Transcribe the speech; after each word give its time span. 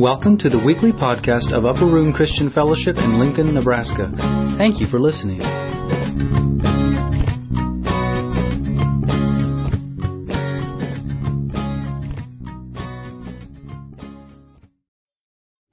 Welcome 0.00 0.38
to 0.38 0.48
the 0.48 0.58
weekly 0.64 0.92
podcast 0.92 1.52
of 1.52 1.66
Upper 1.66 1.84
Room 1.84 2.14
Christian 2.14 2.48
Fellowship 2.48 2.96
in 2.96 3.18
Lincoln, 3.18 3.52
Nebraska. 3.52 4.10
Thank 4.56 4.80
you 4.80 4.86
for 4.86 4.98
listening. 4.98 5.40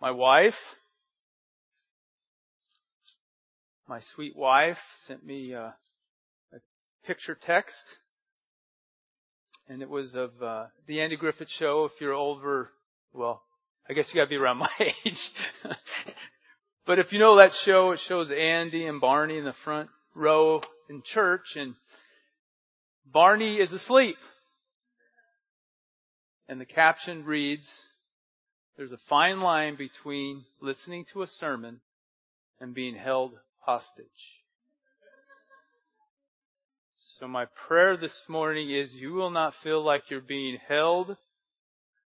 My 0.02 0.12
wife, 0.12 0.56
my 3.88 4.02
sweet 4.14 4.36
wife, 4.36 4.78
sent 5.08 5.26
me 5.26 5.54
uh, 5.54 5.70
a 6.52 6.60
picture 7.06 7.38
text, 7.40 7.96
and 9.70 9.82
it 9.82 9.90
was 9.90 10.16
of 10.16 10.32
uh, 10.44 10.66
the 10.86 11.00
Andy 11.00 11.16
Griffith 11.16 11.50
Show. 11.50 11.86
If 11.86 12.02
you're 12.02 12.14
over, 12.14 12.72
well, 13.14 13.44
I 13.90 13.94
guess 13.94 14.08
you 14.10 14.20
gotta 14.20 14.30
be 14.30 14.36
around 14.36 14.58
my 14.58 14.70
age. 14.80 15.32
but 16.86 17.00
if 17.00 17.12
you 17.12 17.20
know 17.20 17.38
that 17.38 17.54
show, 17.66 17.92
it 17.92 18.00
shows 18.00 18.32
Andy 18.32 18.86
and 18.86 19.00
Barney 19.00 19.38
in 19.38 19.46
the 19.46 19.56
front 19.64 19.90
row 20.14 20.62
in 20.90 21.02
church 21.06 21.56
and 21.56 21.76
Barney 23.06 23.58
is 23.58 23.72
asleep. 23.72 24.18
And 26.50 26.60
the 26.60 26.66
caption 26.66 27.26
reads, 27.26 27.68
there's 28.78 28.92
a 28.92 29.00
fine 29.10 29.42
line 29.42 29.76
between 29.76 30.46
listening 30.62 31.06
to 31.14 31.24
a 31.24 31.28
sermon 31.28 31.82
and 32.60 32.74
being 32.74 32.96
held 32.96 33.34
hostage. 33.60 34.06
So 37.20 37.28
my 37.28 37.46
prayer 37.68 37.98
this 37.98 38.16
morning 38.30 38.70
is 38.70 38.94
you 38.94 39.14
will 39.14 39.32
not 39.32 39.56
feel 39.64 39.84
like 39.84 40.04
you're 40.10 40.22
being 40.22 40.58
held 40.68 41.18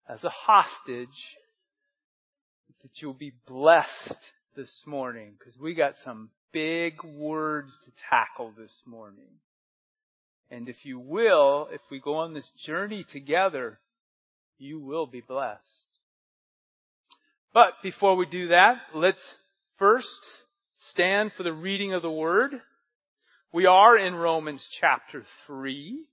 as 0.09 0.23
a 0.23 0.29
hostage 0.29 1.35
that 2.85 3.01
you'll 3.01 3.15
be 3.15 3.33
blessed 3.47 4.19
this 4.55 4.71
morning 4.85 5.33
because 5.39 5.59
we 5.59 5.73
got 5.73 5.95
some 6.03 6.29
big 6.53 7.03
words 7.03 7.75
to 7.83 7.91
tackle 8.11 8.53
this 8.55 8.75
morning. 8.85 9.39
And 10.51 10.69
if 10.69 10.75
you 10.83 10.99
will, 10.99 11.67
if 11.71 11.81
we 11.89 11.99
go 11.99 12.17
on 12.17 12.35
this 12.35 12.47
journey 12.63 13.03
together, 13.11 13.79
you 14.59 14.79
will 14.79 15.07
be 15.07 15.21
blessed. 15.21 15.87
But 17.55 17.73
before 17.81 18.15
we 18.15 18.27
do 18.27 18.49
that, 18.49 18.75
let's 18.93 19.33
first 19.79 20.19
stand 20.77 21.31
for 21.35 21.41
the 21.41 21.53
reading 21.53 21.95
of 21.95 22.03
the 22.03 22.11
Word. 22.11 22.51
We 23.51 23.65
are 23.65 23.97
in 23.97 24.13
Romans 24.13 24.63
chapter 24.79 25.23
3. 25.47 26.05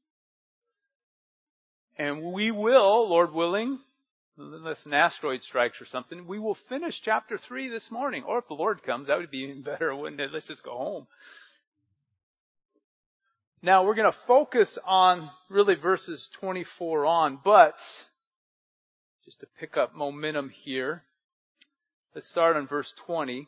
And 1.98 2.32
we 2.32 2.50
will, 2.50 3.10
Lord 3.10 3.34
willing, 3.34 3.78
unless 4.38 4.84
an 4.86 4.94
asteroid 4.94 5.42
strikes 5.42 5.80
or 5.80 5.86
something, 5.86 6.26
we 6.26 6.38
will 6.38 6.56
finish 6.68 7.00
chapter 7.04 7.38
3 7.38 7.68
this 7.68 7.90
morning. 7.90 8.24
Or 8.26 8.38
if 8.38 8.48
the 8.48 8.54
Lord 8.54 8.82
comes, 8.82 9.08
that 9.08 9.18
would 9.18 9.30
be 9.30 9.38
even 9.38 9.62
better, 9.62 9.94
wouldn't 9.94 10.20
it? 10.20 10.30
Let's 10.32 10.48
just 10.48 10.62
go 10.62 10.76
home. 10.76 11.06
Now 13.62 13.84
we're 13.84 13.94
going 13.94 14.10
to 14.10 14.18
focus 14.26 14.76
on 14.84 15.30
really 15.48 15.76
verses 15.76 16.28
24 16.40 17.06
on, 17.06 17.38
but 17.44 17.76
just 19.24 19.38
to 19.40 19.46
pick 19.60 19.76
up 19.76 19.94
momentum 19.94 20.50
here, 20.64 21.04
let's 22.14 22.28
start 22.28 22.56
on 22.56 22.66
verse 22.66 22.92
20. 23.06 23.46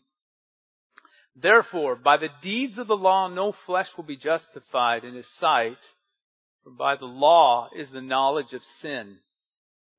Therefore, 1.35 1.97
by 1.97 2.17
the 2.17 2.29
deeds 2.43 2.79
of 2.79 2.87
the 2.87 2.97
law, 2.97 3.27
no 3.27 3.53
flesh 3.67 3.89
will 3.97 4.05
be 4.05 4.17
justified 4.17 5.03
in 5.03 5.17
his 5.17 5.29
sight, 5.41 5.79
for 6.63 6.71
by 6.71 6.95
the 6.95 7.07
law 7.07 7.69
is 7.77 7.91
the 7.91 8.01
knowledge 8.01 8.53
of 8.53 8.63
sin. 8.81 9.17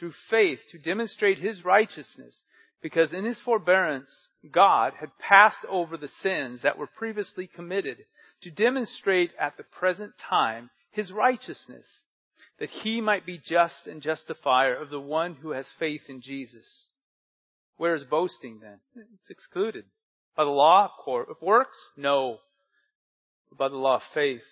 through 0.00 0.14
faith 0.30 0.58
to 0.70 0.78
demonstrate 0.78 1.38
his 1.38 1.64
righteousness, 1.64 2.42
because 2.82 3.12
in 3.12 3.26
his 3.26 3.38
forbearance 3.38 4.28
God 4.50 4.94
had 4.98 5.10
passed 5.18 5.64
over 5.68 5.98
the 5.98 6.08
sins 6.08 6.62
that 6.62 6.78
were 6.78 6.86
previously 6.86 7.46
committed 7.46 7.98
to 8.40 8.50
demonstrate 8.50 9.32
at 9.38 9.58
the 9.58 9.62
present 9.62 10.12
time 10.18 10.70
his 10.90 11.12
righteousness, 11.12 11.86
that 12.58 12.70
he 12.70 13.02
might 13.02 13.26
be 13.26 13.38
just 13.38 13.86
and 13.86 14.00
justifier 14.00 14.74
of 14.74 14.88
the 14.88 15.00
one 15.00 15.34
who 15.34 15.50
has 15.50 15.66
faith 15.78 16.02
in 16.08 16.22
Jesus. 16.22 16.86
Where 17.76 17.94
is 17.94 18.04
boasting 18.04 18.60
then? 18.60 18.80
It's 19.20 19.30
excluded. 19.30 19.84
By 20.36 20.44
the 20.44 20.50
law 20.50 20.90
of 21.06 21.36
works? 21.42 21.76
No. 21.96 22.38
By 23.56 23.68
the 23.68 23.76
law 23.76 23.96
of 23.96 24.02
faith. 24.14 24.42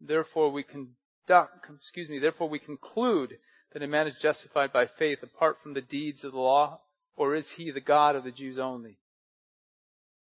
Therefore 0.00 0.50
we 0.50 0.62
conduct, 0.62 1.66
excuse 1.80 2.08
me, 2.08 2.18
therefore 2.18 2.48
we 2.48 2.58
conclude 2.58 3.36
that 3.72 3.82
a 3.82 3.86
man 3.86 4.06
is 4.06 4.14
justified 4.20 4.72
by 4.72 4.86
faith 4.98 5.18
apart 5.22 5.56
from 5.62 5.74
the 5.74 5.80
deeds 5.80 6.24
of 6.24 6.32
the 6.32 6.38
law? 6.38 6.80
Or 7.16 7.34
is 7.34 7.46
he 7.56 7.70
the 7.70 7.80
God 7.80 8.16
of 8.16 8.24
the 8.24 8.30
Jews 8.30 8.58
only? 8.58 8.98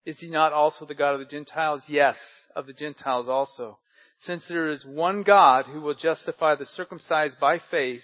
Is 0.05 0.21
he 0.21 0.29
not 0.29 0.53
also 0.53 0.87
the 0.87 0.95
God 0.95 1.15
of 1.15 1.21
the 1.21 1.27
Gentiles? 1.27 1.83
Yes, 1.89 2.17
of 2.55 2.67
the 2.67 2.73
Gentiles 2.73 3.29
also. 3.29 3.79
Since 4.21 4.47
there 4.49 4.69
is 4.71 4.85
one 4.85 5.23
God 5.23 5.67
who 5.67 5.81
will 5.81 5.95
justify 5.95 6.55
the 6.55 6.67
circumcised 6.67 7.39
by 7.41 7.59
faith 7.59 8.03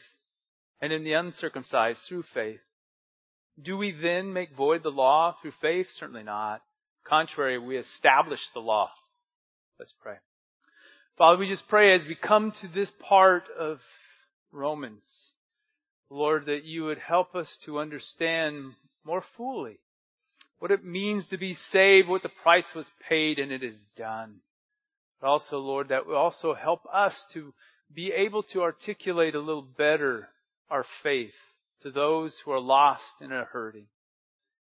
and 0.80 0.92
in 0.92 1.04
the 1.04 1.12
uncircumcised 1.12 2.00
through 2.08 2.24
faith. 2.34 2.60
Do 3.60 3.76
we 3.76 3.92
then 3.92 4.32
make 4.32 4.56
void 4.56 4.82
the 4.82 4.90
law 4.90 5.36
through 5.40 5.52
faith? 5.60 5.86
Certainly 5.92 6.24
not. 6.24 6.60
Contrary, 7.06 7.58
we 7.58 7.76
establish 7.76 8.40
the 8.52 8.60
law. 8.60 8.90
Let's 9.78 9.94
pray. 10.02 10.16
Father, 11.18 11.38
we 11.38 11.48
just 11.48 11.68
pray 11.68 11.94
as 11.94 12.04
we 12.06 12.14
come 12.14 12.52
to 12.60 12.68
this 12.68 12.90
part 13.00 13.44
of 13.58 13.78
Romans. 14.52 15.04
Lord, 16.10 16.46
that 16.46 16.64
you 16.64 16.84
would 16.84 16.98
help 16.98 17.34
us 17.34 17.58
to 17.64 17.78
understand 17.78 18.74
more 19.04 19.24
fully 19.36 19.78
what 20.58 20.70
it 20.70 20.84
means 20.84 21.26
to 21.26 21.38
be 21.38 21.54
saved, 21.54 22.08
what 22.08 22.22
the 22.22 22.30
price 22.42 22.66
was 22.72 22.88
paid, 23.08 23.40
and 23.40 23.50
it 23.50 23.64
is 23.64 23.78
done. 23.96 24.36
But 25.20 25.26
also, 25.26 25.58
Lord, 25.58 25.88
that 25.88 26.06
will 26.06 26.16
also 26.16 26.54
help 26.54 26.82
us 26.92 27.14
to 27.32 27.52
be 27.92 28.12
able 28.12 28.44
to 28.44 28.62
articulate 28.62 29.34
a 29.34 29.40
little 29.40 29.66
better 29.76 30.28
our 30.70 30.84
faith 31.02 31.34
to 31.82 31.90
those 31.90 32.36
who 32.44 32.52
are 32.52 32.60
lost 32.60 33.04
and 33.20 33.32
are 33.32 33.46
hurting. 33.46 33.86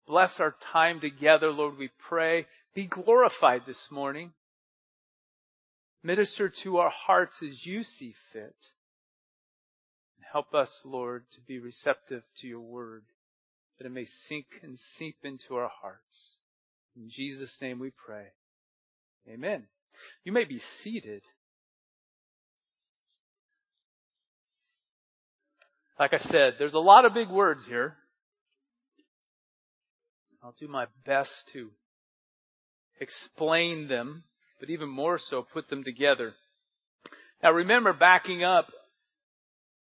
Bless 0.06 0.40
our 0.40 0.54
time 0.72 1.00
together, 1.00 1.50
Lord, 1.50 1.78
we 1.78 1.90
pray. 2.08 2.46
Be 2.74 2.86
glorified 2.86 3.62
this 3.66 3.88
morning. 3.90 4.32
Minister 6.02 6.52
to 6.64 6.78
our 6.78 6.90
hearts 6.90 7.36
as 7.42 7.64
you 7.64 7.82
see 7.84 8.14
fit. 8.32 8.56
Help 10.34 10.52
us, 10.52 10.80
Lord, 10.84 11.22
to 11.34 11.40
be 11.46 11.60
receptive 11.60 12.24
to 12.40 12.48
your 12.48 12.58
word, 12.58 13.04
that 13.78 13.86
it 13.86 13.92
may 13.92 14.06
sink 14.26 14.46
and 14.64 14.76
seep 14.98 15.18
into 15.22 15.54
our 15.54 15.70
hearts. 15.80 16.38
In 16.96 17.08
Jesus' 17.08 17.56
name 17.62 17.78
we 17.78 17.92
pray. 18.04 18.24
Amen. 19.32 19.68
You 20.24 20.32
may 20.32 20.42
be 20.42 20.60
seated. 20.82 21.22
Like 26.00 26.12
I 26.12 26.18
said, 26.18 26.54
there's 26.58 26.74
a 26.74 26.80
lot 26.80 27.04
of 27.04 27.14
big 27.14 27.30
words 27.30 27.64
here. 27.68 27.94
I'll 30.42 30.56
do 30.58 30.66
my 30.66 30.86
best 31.06 31.30
to 31.52 31.70
explain 33.00 33.86
them, 33.86 34.24
but 34.58 34.68
even 34.68 34.88
more 34.88 35.20
so, 35.20 35.46
put 35.52 35.68
them 35.68 35.84
together. 35.84 36.34
Now 37.40 37.52
remember, 37.52 37.92
backing 37.92 38.42
up, 38.42 38.66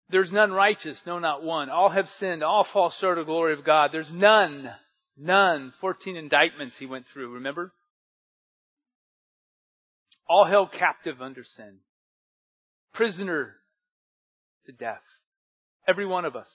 there's 0.10 0.31
none 0.31 0.52
righteous, 0.52 1.02
no, 1.06 1.19
not 1.19 1.44
one. 1.44 1.69
All 1.69 1.90
have 1.90 2.07
sinned, 2.19 2.44
all 2.44 2.66
fall 2.72 2.92
short 2.92 3.18
of 3.18 3.25
the 3.25 3.31
glory 3.31 3.54
of 3.54 3.66
God. 3.66 3.90
There's 3.92 4.12
none, 4.12 4.69
none. 5.18 5.74
14 5.81 6.16
indictments 6.16 6.75
he 6.78 6.86
went 6.86 7.06
through, 7.12 7.34
remember? 7.34 7.74
All 10.30 10.46
held 10.46 10.72
captive 10.72 11.22
under 11.22 11.44
sin. 11.44 11.78
Prisoner 12.94 13.56
to 14.68 14.72
death. 14.72 15.02
Every 15.88 16.06
one 16.06 16.25
of 16.25 16.36
us. 16.36 16.50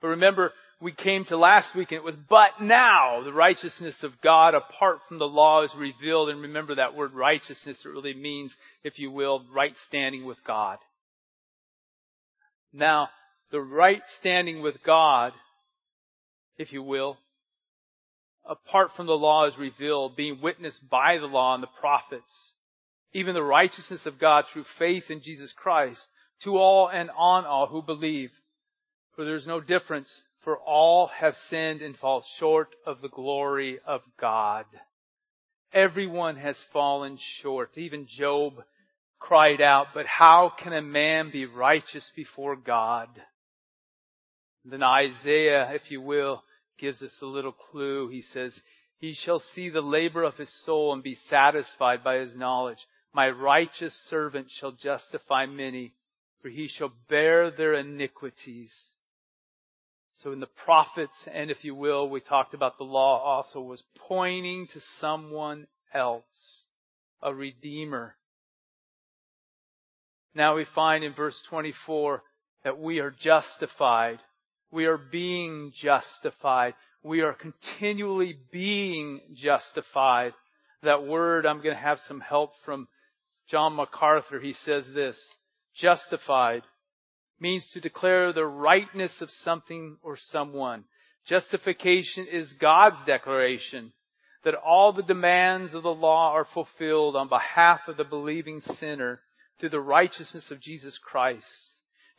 But 0.00 0.08
remember, 0.08 0.52
we 0.80 0.92
came 0.92 1.24
to 1.26 1.36
last 1.36 1.74
week 1.74 1.90
and 1.90 1.98
it 1.98 2.04
was, 2.04 2.16
but 2.28 2.60
now 2.60 3.22
the 3.24 3.32
righteousness 3.32 4.02
of 4.02 4.20
God 4.22 4.54
apart 4.54 4.98
from 5.08 5.18
the 5.18 5.24
law 5.24 5.62
is 5.62 5.74
revealed. 5.74 6.28
And 6.28 6.42
remember 6.42 6.74
that 6.74 6.94
word 6.94 7.14
righteousness, 7.14 7.80
it 7.82 7.88
really 7.88 8.14
means, 8.14 8.54
if 8.82 8.98
you 8.98 9.10
will, 9.10 9.42
right 9.54 9.74
standing 9.86 10.26
with 10.26 10.38
God. 10.46 10.78
Now, 12.74 13.08
the 13.52 13.60
right 13.60 14.02
standing 14.18 14.60
with 14.60 14.82
God, 14.84 15.32
if 16.58 16.72
you 16.72 16.82
will, 16.82 17.16
apart 18.44 18.90
from 18.96 19.06
the 19.06 19.12
law 19.12 19.46
is 19.46 19.56
revealed, 19.56 20.16
being 20.16 20.40
witnessed 20.42 20.88
by 20.90 21.18
the 21.18 21.26
law 21.26 21.54
and 21.54 21.62
the 21.62 21.68
prophets, 21.80 22.52
even 23.12 23.34
the 23.34 23.42
righteousness 23.44 24.06
of 24.06 24.18
God 24.18 24.44
through 24.52 24.64
faith 24.76 25.04
in 25.08 25.22
Jesus 25.22 25.52
Christ, 25.52 26.02
to 26.42 26.56
all 26.56 26.88
and 26.88 27.10
on 27.16 27.46
all 27.46 27.68
who 27.68 27.80
believe. 27.80 28.30
For 29.14 29.24
there 29.24 29.36
is 29.36 29.46
no 29.46 29.60
difference, 29.60 30.10
for 30.42 30.58
all 30.58 31.06
have 31.06 31.36
sinned 31.48 31.80
and 31.80 31.96
fall 31.96 32.24
short 32.38 32.74
of 32.84 33.00
the 33.00 33.08
glory 33.08 33.78
of 33.86 34.00
God. 34.20 34.64
Everyone 35.72 36.36
has 36.36 36.58
fallen 36.72 37.18
short. 37.40 37.78
Even 37.78 38.06
Job 38.08 38.54
cried 39.26 39.62
out, 39.62 39.86
but 39.94 40.06
how 40.06 40.52
can 40.58 40.74
a 40.74 40.82
man 40.82 41.30
be 41.30 41.46
righteous 41.46 42.10
before 42.14 42.56
God? 42.56 43.08
Then 44.66 44.82
Isaiah, 44.82 45.70
if 45.72 45.90
you 45.90 46.02
will, 46.02 46.42
gives 46.78 47.02
us 47.02 47.14
a 47.22 47.26
little 47.26 47.52
clue. 47.52 48.08
He 48.08 48.20
says, 48.20 48.58
He 48.98 49.14
shall 49.14 49.38
see 49.38 49.70
the 49.70 49.80
labor 49.80 50.24
of 50.24 50.36
his 50.36 50.52
soul 50.64 50.92
and 50.92 51.02
be 51.02 51.16
satisfied 51.30 52.04
by 52.04 52.18
his 52.18 52.36
knowledge. 52.36 52.78
My 53.14 53.30
righteous 53.30 53.94
servant 54.10 54.48
shall 54.50 54.72
justify 54.72 55.46
many, 55.46 55.94
for 56.42 56.50
he 56.50 56.68
shall 56.68 56.92
bear 57.08 57.50
their 57.50 57.74
iniquities. 57.74 58.72
So 60.22 60.32
in 60.32 60.40
the 60.40 60.46
prophets, 60.46 61.16
and 61.32 61.50
if 61.50 61.64
you 61.64 61.74
will, 61.74 62.08
we 62.08 62.20
talked 62.20 62.52
about 62.52 62.76
the 62.76 62.84
law 62.84 63.22
also 63.22 63.60
was 63.60 63.82
pointing 64.06 64.66
to 64.74 64.80
someone 65.00 65.66
else, 65.94 66.66
a 67.22 67.34
redeemer. 67.34 68.16
Now 70.34 70.56
we 70.56 70.66
find 70.74 71.04
in 71.04 71.14
verse 71.14 71.40
24 71.48 72.22
that 72.64 72.78
we 72.78 73.00
are 73.00 73.10
justified 73.10 74.18
we 74.74 74.86
are 74.86 74.98
being 74.98 75.72
justified. 75.72 76.74
We 77.04 77.20
are 77.20 77.32
continually 77.32 78.36
being 78.50 79.20
justified. 79.32 80.34
That 80.82 81.06
word, 81.06 81.46
I'm 81.46 81.62
going 81.62 81.76
to 81.76 81.80
have 81.80 82.00
some 82.08 82.20
help 82.20 82.50
from 82.64 82.88
John 83.48 83.76
MacArthur. 83.76 84.40
He 84.40 84.52
says 84.52 84.84
this, 84.92 85.16
justified 85.76 86.62
means 87.38 87.64
to 87.72 87.80
declare 87.80 88.32
the 88.32 88.44
rightness 88.44 89.12
of 89.20 89.30
something 89.30 89.96
or 90.02 90.16
someone. 90.16 90.84
Justification 91.28 92.26
is 92.30 92.52
God's 92.54 93.02
declaration 93.06 93.92
that 94.44 94.54
all 94.54 94.92
the 94.92 95.02
demands 95.04 95.72
of 95.72 95.84
the 95.84 95.88
law 95.88 96.32
are 96.32 96.48
fulfilled 96.52 97.14
on 97.14 97.28
behalf 97.28 97.80
of 97.86 97.96
the 97.96 98.04
believing 98.04 98.60
sinner 98.60 99.20
through 99.58 99.70
the 99.70 99.80
righteousness 99.80 100.50
of 100.50 100.60
Jesus 100.60 100.98
Christ. 100.98 101.46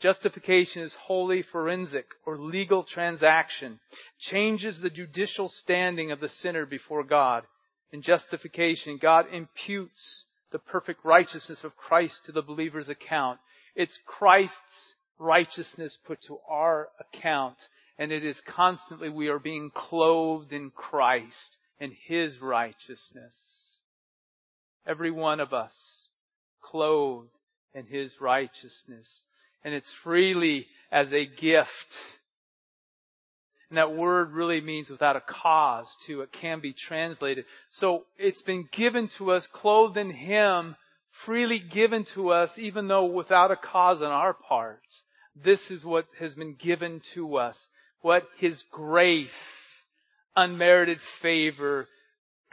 Justification 0.02 0.84
is 0.84 0.94
wholly 0.94 1.42
forensic 1.42 2.06
or 2.26 2.38
legal 2.38 2.84
transaction, 2.84 3.80
changes 4.20 4.80
the 4.80 4.90
judicial 4.90 5.50
standing 5.50 6.12
of 6.12 6.20
the 6.20 6.30
sinner 6.30 6.66
before 6.66 7.04
God. 7.04 7.44
In 7.92 8.02
justification, 8.02 9.00
God 9.02 9.26
imputes 9.32 10.26
the 10.52 10.60
perfect 10.60 11.04
righteousness 11.06 11.64
of 11.64 11.78
Christ 11.78 12.22
to 12.26 12.32
the 12.32 12.42
believer's 12.42 12.90
account. 12.90 13.40
It's 13.76 13.98
Christ's 14.06 14.96
righteousness 15.18 15.98
put 16.06 16.22
to 16.24 16.40
our 16.50 16.90
account, 17.00 17.58
and 17.98 18.12
it 18.12 18.26
is 18.26 18.42
constantly 18.46 19.10
we 19.10 19.30
are 19.30 19.40
being 19.40 19.72
clothed 19.74 20.52
in 20.52 20.72
Christ 20.72 21.58
and 21.80 21.94
His 22.08 22.40
righteousness. 22.42 23.36
Every 24.86 25.12
one 25.12 25.40
of 25.40 25.54
us 25.54 25.74
clothed 26.70 27.30
in 27.74 27.86
His 27.86 28.14
righteousness 28.20 29.24
and 29.66 29.74
it's 29.74 29.92
freely 30.04 30.68
as 30.92 31.12
a 31.12 31.26
gift. 31.26 31.70
And 33.70 33.80
that 33.80 33.96
word 33.96 34.32
really 34.32 34.62
means 34.62 34.90
without 34.90 35.16
a 35.16 35.22
cause 35.22 35.88
too. 36.06 36.22
It 36.22 36.32
can 36.32 36.62
be 36.62 36.72
translated. 36.72 37.46
So 37.72 38.04
it's 38.18 38.44
been 38.44 38.70
given 38.72 39.10
to 39.18 39.32
us, 39.32 39.46
clothed 39.52 39.98
in 39.98 40.12
Him, 40.12 40.76
freely 41.26 41.60
given 41.60 42.06
to 42.14 42.30
us, 42.30 42.52
even 42.58 42.88
though 42.88 43.06
without 43.06 43.50
a 43.50 43.56
cause 43.56 44.04
on 44.04 44.12
our 44.12 44.36
part. 44.36 44.84
This 45.44 45.60
is 45.72 45.84
what 45.84 46.06
has 46.20 46.36
been 46.36 46.54
given 46.54 47.02
to 47.16 47.38
us. 47.38 47.58
What 48.02 48.28
His 48.38 48.64
grace, 48.72 49.32
unmerited 50.36 51.00
favor, 51.24 51.88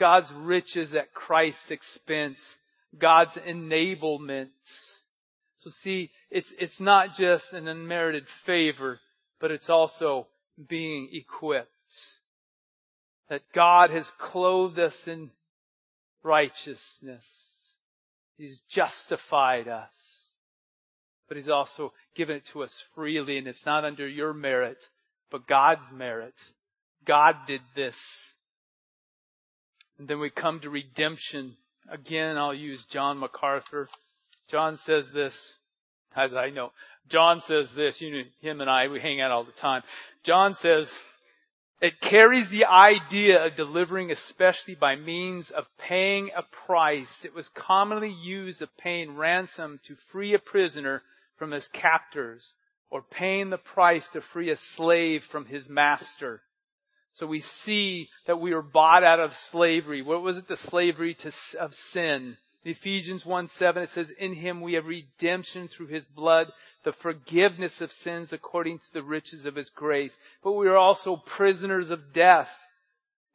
God's 0.00 0.32
riches 0.34 0.94
at 0.94 1.12
Christ's 1.12 1.70
expense, 1.70 2.38
God's 2.98 3.32
enablement, 3.32 4.48
so 5.60 5.70
see, 5.82 6.10
it's, 6.30 6.52
it's 6.58 6.80
not 6.80 7.14
just 7.14 7.52
an 7.52 7.68
unmerited 7.68 8.24
favor, 8.44 8.98
but 9.40 9.50
it's 9.50 9.70
also 9.70 10.26
being 10.68 11.08
equipped. 11.12 11.68
That 13.28 13.42
God 13.54 13.90
has 13.90 14.10
clothed 14.18 14.78
us 14.78 14.96
in 15.06 15.30
righteousness. 16.22 17.24
He's 18.36 18.60
justified 18.70 19.68
us. 19.68 19.94
But 21.28 21.36
He's 21.36 21.48
also 21.48 21.92
given 22.16 22.36
it 22.36 22.48
to 22.52 22.62
us 22.62 22.84
freely 22.94 23.38
and 23.38 23.46
it's 23.46 23.64
not 23.64 23.84
under 23.84 24.06
your 24.06 24.34
merit, 24.34 24.82
but 25.30 25.46
God's 25.46 25.84
merit. 25.92 26.34
God 27.06 27.34
did 27.46 27.62
this. 27.74 27.94
And 29.98 30.08
then 30.08 30.18
we 30.18 30.30
come 30.30 30.60
to 30.60 30.70
redemption. 30.70 31.56
Again, 31.90 32.37
I'll 32.37 32.55
use 32.55 32.84
John 32.90 33.19
MacArthur. 33.19 33.88
John 34.50 34.76
says 34.84 35.06
this, 35.12 35.34
as 36.17 36.34
I 36.34 36.50
know. 36.50 36.70
John 37.08 37.40
says 37.40 37.69
this, 37.75 38.00
you 38.00 38.12
know, 38.12 38.23
him 38.40 38.61
and 38.61 38.70
I, 38.70 38.88
we 38.88 39.00
hang 39.00 39.20
out 39.20 39.31
all 39.31 39.44
the 39.44 39.52
time. 39.52 39.82
John 40.25 40.55
says, 40.55 40.88
it 41.81 42.00
carries 42.00 42.49
the 42.49 42.67
idea 42.67 43.44
of 43.44 43.56
delivering 43.56 44.12
especially 44.12 44.76
by 44.76 44.94
means 44.94 45.50
of 45.50 45.64
paying 45.79 46.31
a 46.37 46.44
price. 46.67 47.25
It 47.25 47.34
was 47.34 47.49
commonly 47.56 48.14
used 48.23 48.62
of 48.62 48.69
paying 48.79 49.17
ransom 49.17 49.81
to 49.88 49.96
free 50.12 50.34
a 50.34 50.38
prisoner 50.38 51.02
from 51.38 51.50
his 51.50 51.67
captors 51.73 52.52
or 52.88 53.02
paying 53.02 53.50
the 53.50 53.58
price 53.58 54.06
to 54.12 54.20
free 54.32 54.50
a 54.50 54.56
slave 54.76 55.23
from 55.32 55.46
his 55.46 55.69
master. 55.69 56.40
So 57.14 57.26
we 57.26 57.40
see 57.64 58.08
that 58.26 58.40
we 58.40 58.54
were 58.54 58.62
bought 58.62 59.04
out 59.04 59.20
of 59.20 59.32
slavery. 59.50 60.02
What 60.02 60.22
was 60.22 60.38
it? 60.38 60.48
The 60.48 60.56
slavery 60.56 61.14
to, 61.14 61.32
of 61.60 61.74
sin. 61.92 62.36
In 62.64 62.70
Ephesians 62.70 63.26
1 63.26 63.48
7, 63.48 63.82
it 63.82 63.90
says, 63.90 64.10
In 64.18 64.34
him 64.34 64.60
we 64.60 64.74
have 64.74 64.86
redemption 64.86 65.68
through 65.68 65.88
his 65.88 66.04
blood, 66.04 66.46
the 66.84 66.92
forgiveness 66.92 67.80
of 67.80 67.92
sins 67.92 68.32
according 68.32 68.78
to 68.78 68.92
the 68.94 69.02
riches 69.02 69.44
of 69.44 69.56
his 69.56 69.68
grace. 69.70 70.16
But 70.42 70.52
we 70.52 70.69
are 70.69 70.76
also 70.76 71.16
prisoners 71.16 71.90
of 71.90 72.12
death 72.14 72.48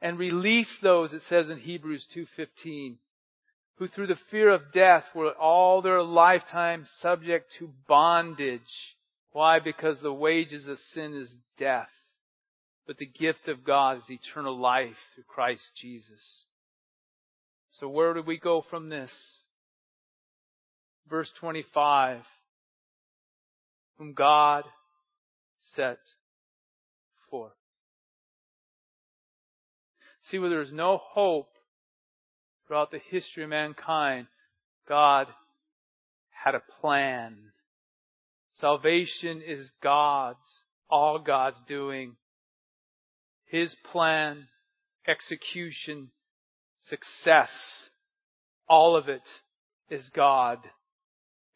and 0.02 0.18
release 0.18 0.78
those, 0.82 1.14
it 1.14 1.24
says 1.24 1.50
in 1.50 1.58
Hebrews 1.58 2.08
2.15, 2.16 2.98
who 3.78 3.88
through 3.88 4.08
the 4.08 4.20
fear 4.32 4.50
of 4.54 4.72
death 4.72 5.04
were 5.14 5.32
all 5.34 5.82
their 5.82 6.02
lifetime 6.02 6.86
subject 7.00 7.54
to 7.60 7.70
bondage. 7.88 8.96
Why? 9.32 9.60
Because 9.60 10.00
the 10.00 10.14
wages 10.14 10.68
of 10.68 10.80
sin 10.94 11.16
is 11.16 11.36
death. 11.58 11.90
But 12.88 12.98
the 12.98 13.06
gift 13.06 13.50
of 13.50 13.66
God 13.66 13.98
is 13.98 14.10
eternal 14.10 14.58
life 14.58 14.96
through 15.14 15.26
Christ 15.28 15.72
Jesus. 15.76 16.46
So 17.72 17.90
where 17.90 18.14
do 18.14 18.22
we 18.22 18.40
go 18.40 18.64
from 18.70 18.88
this? 18.88 19.12
Verse 21.10 21.30
25. 21.40 22.22
Whom 23.98 24.14
God 24.14 24.64
set 25.76 26.00
forth. 27.30 27.52
See, 30.22 30.40
where 30.40 30.50
there's 30.50 30.72
no 30.72 30.98
hope 30.98 31.50
throughout 32.68 32.92
the 32.92 33.02
history 33.10 33.44
of 33.44 33.50
mankind, 33.50 34.28
God 34.88 35.28
had 36.30 36.56
a 36.56 36.62
plan. 36.82 37.38
Salvation 38.52 39.42
is 39.46 39.72
God's, 39.82 40.38
all 40.90 41.20
God's 41.20 41.62
doing. 41.68 42.16
His 43.48 43.76
plan, 43.92 44.48
execution, 45.08 46.12
success, 46.88 47.50
all 48.70 48.96
of 48.96 49.10
it 49.10 49.28
is 49.90 50.10
God. 50.10 50.60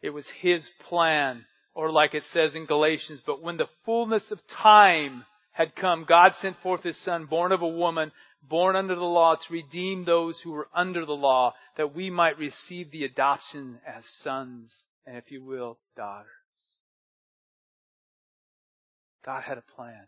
It 0.01 0.11
was 0.11 0.27
His 0.41 0.67
plan, 0.87 1.45
or 1.73 1.91
like 1.91 2.13
it 2.13 2.23
says 2.23 2.55
in 2.55 2.65
Galatians, 2.65 3.19
but 3.25 3.41
when 3.41 3.57
the 3.57 3.69
fullness 3.85 4.31
of 4.31 4.39
time 4.47 5.25
had 5.51 5.75
come, 5.75 6.05
God 6.07 6.33
sent 6.41 6.57
forth 6.61 6.83
His 6.83 6.97
Son, 7.03 7.25
born 7.25 7.51
of 7.51 7.61
a 7.61 7.67
woman, 7.67 8.11
born 8.41 8.75
under 8.75 8.95
the 8.95 9.01
law, 9.01 9.35
to 9.35 9.53
redeem 9.53 10.05
those 10.05 10.39
who 10.39 10.51
were 10.51 10.69
under 10.73 11.05
the 11.05 11.11
law, 11.11 11.53
that 11.75 11.93
we 11.93 12.09
might 12.09 12.39
receive 12.39 12.89
the 12.91 13.03
adoption 13.03 13.79
as 13.85 14.05
sons, 14.23 14.73
and 15.05 15.17
if 15.17 15.29
you 15.29 15.43
will, 15.43 15.77
daughters. 15.97 16.29
God 19.25 19.43
had 19.43 19.57
a 19.57 19.63
plan. 19.75 20.07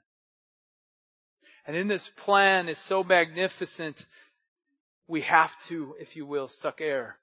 And 1.65 1.75
in 1.75 1.87
this 1.87 2.07
plan 2.25 2.67
is 2.67 2.77
so 2.87 3.03
magnificent 3.03 4.05
we 5.07 5.21
have 5.21 5.51
to, 5.69 5.95
if 5.99 6.15
you 6.15 6.25
will, 6.25 6.47
suck 6.47 6.81
air. 6.81 7.17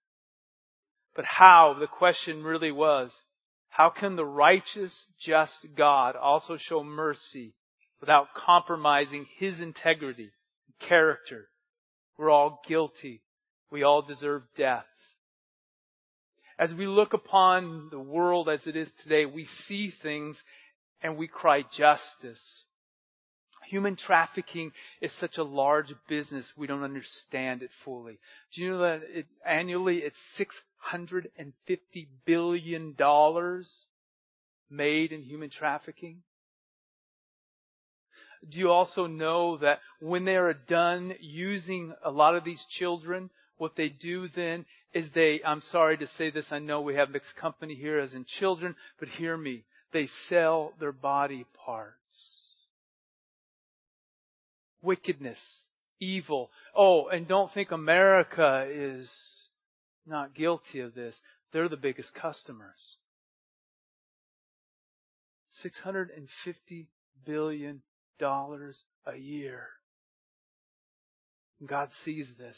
But 1.14 1.24
how? 1.24 1.76
The 1.78 1.86
question 1.86 2.42
really 2.42 2.72
was, 2.72 3.12
how 3.68 3.90
can 3.90 4.16
the 4.16 4.24
righteous, 4.24 4.94
just 5.18 5.66
God 5.76 6.16
also 6.16 6.56
show 6.56 6.82
mercy 6.82 7.54
without 8.00 8.28
compromising 8.34 9.26
His 9.36 9.60
integrity 9.60 10.30
and 10.66 10.88
character. 10.88 11.48
We're 12.16 12.30
all 12.30 12.60
guilty. 12.66 13.22
We 13.70 13.82
all 13.82 14.02
deserve 14.02 14.42
death. 14.56 14.84
As 16.58 16.74
we 16.74 16.86
look 16.86 17.14
upon 17.14 17.88
the 17.90 18.00
world 18.00 18.48
as 18.48 18.66
it 18.66 18.76
is 18.76 18.90
today, 19.02 19.24
we 19.24 19.44
see 19.66 19.92
things 20.02 20.42
and 21.02 21.16
we 21.16 21.26
cry 21.26 21.64
justice. 21.76 22.64
Human 23.70 23.94
trafficking 23.94 24.72
is 25.00 25.12
such 25.20 25.38
a 25.38 25.44
large 25.44 25.94
business, 26.08 26.52
we 26.56 26.66
don't 26.66 26.82
understand 26.82 27.62
it 27.62 27.70
fully. 27.84 28.18
Do 28.52 28.62
you 28.62 28.70
know 28.70 28.78
that 28.78 29.02
it, 29.04 29.26
annually 29.46 29.98
it's 29.98 30.18
$650 30.36 32.08
billion 32.24 32.96
made 34.70 35.12
in 35.12 35.22
human 35.22 35.50
trafficking? 35.50 36.22
Do 38.48 38.58
you 38.58 38.72
also 38.72 39.06
know 39.06 39.58
that 39.58 39.78
when 40.00 40.24
they 40.24 40.34
are 40.34 40.52
done 40.52 41.14
using 41.20 41.94
a 42.04 42.10
lot 42.10 42.34
of 42.34 42.42
these 42.42 42.64
children, 42.70 43.30
what 43.58 43.76
they 43.76 43.88
do 43.88 44.26
then 44.34 44.66
is 44.92 45.06
they, 45.14 45.42
I'm 45.46 45.60
sorry 45.60 45.96
to 45.98 46.08
say 46.18 46.30
this, 46.30 46.50
I 46.50 46.58
know 46.58 46.80
we 46.80 46.96
have 46.96 47.10
mixed 47.10 47.36
company 47.36 47.76
here 47.76 48.00
as 48.00 48.14
in 48.14 48.24
children, 48.24 48.74
but 48.98 49.08
hear 49.10 49.36
me. 49.36 49.62
They 49.92 50.08
sell 50.28 50.72
their 50.80 50.92
body 50.92 51.46
parts 51.64 52.39
wickedness, 54.82 55.38
evil. 56.00 56.50
Oh, 56.76 57.08
and 57.08 57.26
don't 57.26 57.52
think 57.52 57.70
America 57.70 58.66
is 58.70 59.10
not 60.06 60.34
guilty 60.34 60.80
of 60.80 60.94
this. 60.94 61.16
They're 61.52 61.68
the 61.68 61.76
biggest 61.76 62.14
customers. 62.14 62.96
$650 65.64 66.86
billion 67.26 67.82
a 68.20 69.16
year. 69.16 69.66
God 71.66 71.90
sees 72.04 72.30
this. 72.38 72.56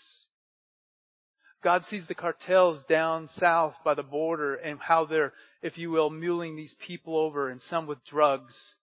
God 1.63 1.85
sees 1.85 2.07
the 2.09 2.15
cartels 2.15 2.83
down 2.89 3.29
south 3.37 3.75
by 3.85 3.95
the 3.95 4.03
border 4.03 4.57
and 4.57 4.81
how 4.81 5.05
they're, 5.05 5.33
if 5.63 5.79
you 5.79 5.91
will, 5.91 6.11
muling 6.11 6.57
these 6.57 6.75
people 6.87 7.17
over 7.17 7.49
and 7.49 7.63
some 7.63 7.87
with 7.87 8.05
drugs 8.05 8.75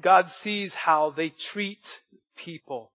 God 0.00 0.26
sees 0.42 0.74
how 0.74 1.12
they 1.16 1.32
treat 1.52 1.80
people. 2.36 2.92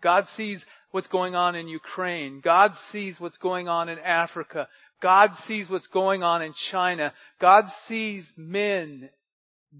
God 0.00 0.26
sees 0.36 0.64
what's 0.92 1.08
going 1.08 1.34
on 1.34 1.56
in 1.56 1.66
Ukraine. 1.68 2.40
God 2.42 2.72
sees 2.92 3.18
what's 3.18 3.38
going 3.38 3.68
on 3.68 3.88
in 3.88 3.98
Africa. 3.98 4.68
God 5.02 5.30
sees 5.46 5.68
what's 5.68 5.88
going 5.88 6.22
on 6.22 6.42
in 6.42 6.54
China. 6.70 7.12
God 7.40 7.64
sees 7.86 8.24
men 8.36 9.10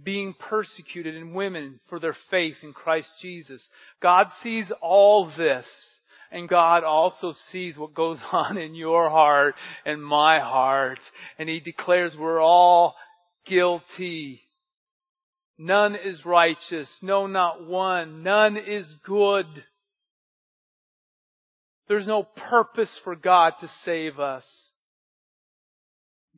being 0.03 0.35
persecuted 0.39 1.17
and 1.17 1.35
women 1.35 1.81
for 1.89 1.99
their 1.99 2.17
faith 2.31 2.57
in 2.63 2.73
Christ 2.73 3.11
Jesus. 3.21 3.67
God 4.01 4.29
sees 4.43 4.71
all 4.83 5.31
this. 5.37 5.67
And 6.31 6.47
God 6.47 6.85
also 6.85 7.33
sees 7.51 7.79
what 7.79 7.95
goes 7.95 8.19
on 8.33 8.59
in 8.59 8.75
your 8.75 9.09
heart 9.09 9.55
and 9.87 10.05
my 10.05 10.41
heart. 10.41 11.01
And 11.39 11.49
He 11.49 11.61
declares 11.61 12.17
we're 12.17 12.43
all 12.43 12.97
guilty. 13.47 14.43
None 15.59 15.97
is 15.97 16.25
righteous. 16.25 16.89
No, 17.03 17.27
not 17.27 17.67
one. 17.67 18.23
None 18.23 18.57
is 18.57 18.87
good. 19.05 19.47
There's 21.89 22.07
no 22.07 22.23
purpose 22.23 23.01
for 23.03 23.17
God 23.17 23.55
to 23.61 23.69
save 23.85 24.21
us. 24.21 24.45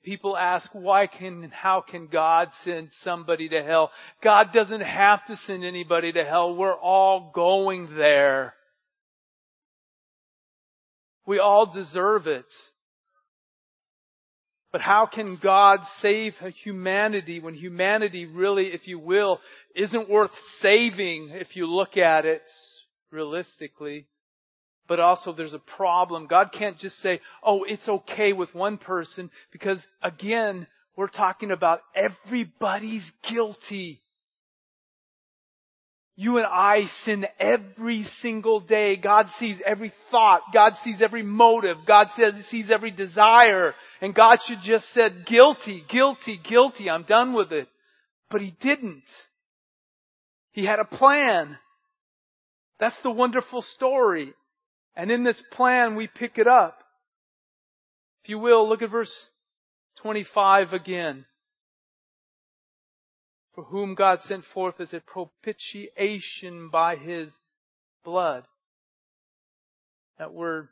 People 0.03 0.35
ask, 0.35 0.71
why 0.73 1.07
can, 1.07 1.51
how 1.53 1.83
can 1.87 2.07
God 2.07 2.49
send 2.65 2.89
somebody 3.03 3.51
to 3.51 3.63
hell? 3.63 3.91
God 4.23 4.47
doesn't 4.55 4.81
have 4.81 5.27
to 5.27 5.37
send 5.37 5.63
anybody 5.63 6.13
to 6.13 6.25
hell. 6.25 6.57
We're 6.57 6.73
all 6.73 7.31
going 7.35 7.95
there. 7.97 8.55
We 11.27 11.39
all 11.39 11.67
deserve 11.71 12.27
it. 12.27 12.47
But 14.73 14.81
how 14.81 15.07
can 15.07 15.37
God 15.43 15.81
save 16.01 16.35
humanity 16.63 17.41
when 17.41 17.55
humanity 17.55 18.27
really, 18.27 18.69
if 18.69 18.87
you 18.87 18.99
will, 18.99 19.41
isn't 19.75 20.09
worth 20.09 20.31
saving 20.61 21.31
if 21.33 21.57
you 21.57 21.67
look 21.67 21.97
at 21.97 22.25
it 22.25 22.43
realistically? 23.11 24.07
But 24.87 25.01
also 25.01 25.33
there's 25.33 25.55
a 25.55 25.59
problem. 25.59 26.29
God 26.29 26.51
can't 26.57 26.79
just 26.79 27.01
say, 27.01 27.21
oh, 27.43 27.65
it's 27.65 27.89
okay 27.89 28.33
with 28.33 28.55
one 28.55 28.79
person 28.79 29.31
because 29.53 29.85
again, 30.03 30.67
we're 30.97 31.09
talking 31.09 31.51
about 31.51 31.81
everybody's 31.95 33.09
guilty. 33.29 34.01
You 36.21 36.37
and 36.37 36.45
I 36.45 36.83
sin 37.07 37.25
every 37.39 38.05
single 38.21 38.61
day. 38.61 38.97
God 38.97 39.29
sees 39.39 39.57
every 39.65 39.91
thought. 40.11 40.43
God 40.53 40.75
sees 40.85 41.01
every 41.01 41.23
motive. 41.23 41.79
God 41.87 42.09
says, 42.15 42.35
sees 42.51 42.71
every 42.71 42.91
desire. 42.91 43.73
And 44.03 44.15
God 44.15 44.37
should 44.47 44.59
just 44.63 44.93
said, 44.93 45.25
guilty, 45.25 45.83
guilty, 45.89 46.39
guilty. 46.47 46.91
I'm 46.91 47.05
done 47.05 47.33
with 47.33 47.53
it. 47.53 47.69
But 48.29 48.43
He 48.43 48.55
didn't. 48.61 49.09
He 50.53 50.67
had 50.67 50.79
a 50.79 50.85
plan. 50.85 51.57
That's 52.79 53.01
the 53.03 53.11
wonderful 53.11 53.63
story. 53.63 54.35
And 54.95 55.11
in 55.11 55.25
this 55.25 55.43
plan, 55.53 55.97
we 55.97 56.07
pick 56.07 56.37
it 56.37 56.47
up. 56.47 56.81
If 58.25 58.29
you 58.29 58.39
will, 58.39 58.69
look 58.69 58.83
at 58.83 58.91
verse 58.91 59.11
25 60.03 60.75
again 60.75 61.25
for 63.61 63.67
whom 63.67 63.95
God 63.95 64.23
sent 64.23 64.45
forth 64.47 64.81
as 64.81 64.95
a 64.95 65.01
propitiation 65.01 66.71
by 66.71 66.97
his 66.97 67.31
blood. 68.05 68.45
That 70.19 70.33
word 70.33 70.69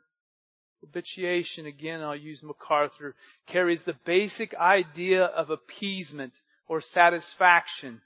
propitiation, 0.79 1.67
again, 1.67 2.01
I'll 2.01 2.15
use 2.15 2.41
MacArthur, 2.41 3.15
carries 3.47 3.83
the 3.83 3.97
basic 4.05 4.55
idea 4.55 5.23
of 5.23 5.51
appeasement 5.51 6.33
or 6.67 6.81
satisfaction. 6.81 8.01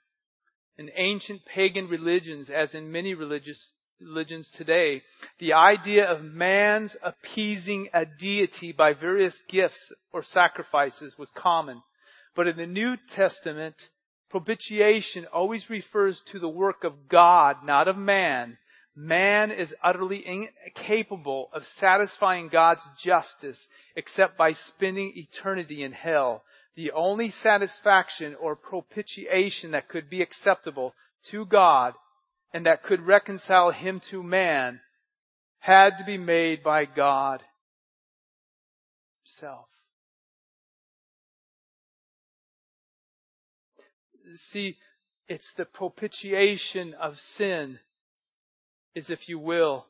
In 0.78 0.90
ancient 0.96 1.42
pagan 1.46 1.88
religions, 1.88 2.50
as 2.50 2.74
in 2.74 2.92
many 2.92 3.14
religious 3.14 3.72
religions 4.02 4.52
today, 4.58 5.02
the 5.40 5.54
idea 5.54 6.10
of 6.12 6.24
man's 6.24 6.96
appeasing 7.02 7.88
a 7.94 8.06
deity 8.06 8.74
by 8.74 8.94
various 8.94 9.40
gifts 9.48 9.94
or 10.12 10.24
sacrifices 10.24 11.16
was 11.18 11.32
common. 11.36 11.82
But 12.36 12.48
in 12.48 12.58
the 12.58 12.66
New 12.66 12.96
Testament, 13.12 13.76
Propitiation 14.34 15.28
always 15.32 15.70
refers 15.70 16.20
to 16.32 16.40
the 16.40 16.50
work 16.50 16.84
of 16.84 17.08
God, 17.08 17.58
not 17.64 17.88
of 17.88 17.96
man. 17.96 18.58
Man 18.96 19.52
is 19.52 19.76
utterly 19.84 20.26
incapable 20.26 21.52
of 21.54 21.62
satisfying 21.78 22.50
God's 22.50 22.82
justice 23.04 23.68
except 23.96 24.36
by 24.36 24.54
spending 24.54 25.14
eternity 25.16 25.84
in 25.84 25.92
hell. 25.92 26.42
The 26.76 26.94
only 26.94 27.30
satisfaction 27.44 28.36
or 28.42 28.56
propitiation 28.56 29.74
that 29.74 29.88
could 29.88 30.10
be 30.10 30.24
acceptable 30.24 30.96
to 31.30 31.46
God 31.46 31.94
and 32.56 32.66
that 32.66 32.82
could 32.82 33.06
reconcile 33.06 33.70
him 33.70 34.02
to 34.10 34.24
man 34.24 34.82
had 35.60 36.00
to 36.00 36.06
be 36.06 36.18
made 36.18 36.64
by 36.64 36.86
God 36.86 37.44
himself. 39.22 39.68
See, 44.38 44.78
it's 45.28 45.52
the 45.58 45.66
propitiation 45.66 46.94
of 46.94 47.20
sin, 47.20 47.80
is 48.96 49.10
if 49.10 49.28
you 49.28 49.40
will, 49.40 49.86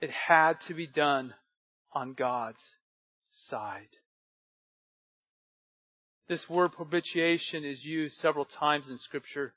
it 0.00 0.10
had 0.10 0.60
to 0.62 0.74
be 0.74 0.86
done 0.86 1.34
on 1.92 2.14
God's 2.14 2.62
side. 3.48 3.88
This 6.28 6.48
word 6.48 6.72
propitiation 6.72 7.64
is 7.64 7.84
used 7.84 8.16
several 8.16 8.46
times 8.46 8.88
in 8.88 8.98
scripture. 8.98 9.54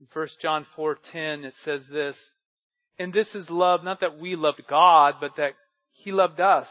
In 0.00 0.06
1 0.12 0.28
John 0.40 0.66
4:10 0.76 1.44
it 1.44 1.54
says 1.56 1.86
this, 1.88 2.16
and 2.98 3.12
this 3.12 3.34
is 3.34 3.48
love, 3.50 3.84
not 3.84 4.00
that 4.00 4.18
we 4.18 4.36
loved 4.36 4.62
God, 4.68 5.16
but 5.20 5.36
that 5.36 5.54
he 5.92 6.12
loved 6.12 6.40
us 6.40 6.68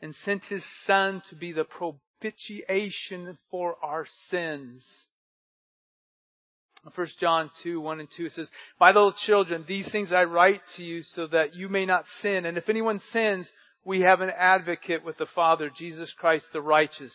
and 0.00 0.14
sent 0.14 0.44
his 0.44 0.64
son 0.86 1.22
to 1.28 1.36
be 1.36 1.52
the 1.52 1.64
propitiation 2.20 3.38
for 3.50 3.76
our 3.82 4.06
sins. 4.28 4.84
1 6.94 7.06
John 7.20 7.50
2, 7.62 7.80
1 7.80 8.00
and 8.00 8.08
2 8.16 8.26
it 8.26 8.32
says, 8.32 8.48
My 8.80 8.88
little 8.88 9.12
children, 9.12 9.64
these 9.66 9.90
things 9.90 10.12
I 10.12 10.24
write 10.24 10.62
to 10.76 10.82
you 10.82 11.02
so 11.02 11.26
that 11.26 11.54
you 11.54 11.68
may 11.68 11.84
not 11.84 12.06
sin. 12.20 12.46
And 12.46 12.56
if 12.56 12.68
anyone 12.68 13.00
sins, 13.12 13.50
we 13.84 14.00
have 14.00 14.20
an 14.20 14.30
advocate 14.30 15.04
with 15.04 15.18
the 15.18 15.26
Father, 15.26 15.70
Jesus 15.76 16.12
Christ 16.12 16.46
the 16.52 16.62
righteous. 16.62 17.14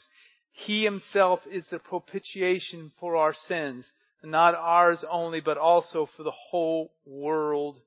He 0.52 0.84
himself 0.84 1.40
is 1.50 1.66
the 1.72 1.80
propitiation 1.80 2.92
for 3.00 3.16
our 3.16 3.34
sins, 3.34 3.92
not 4.24 4.54
ours 4.54 5.04
only, 5.10 5.40
but 5.40 5.58
also 5.58 6.08
for 6.16 6.24
the 6.24 6.32
whole 6.32 6.92
world. 7.06 7.78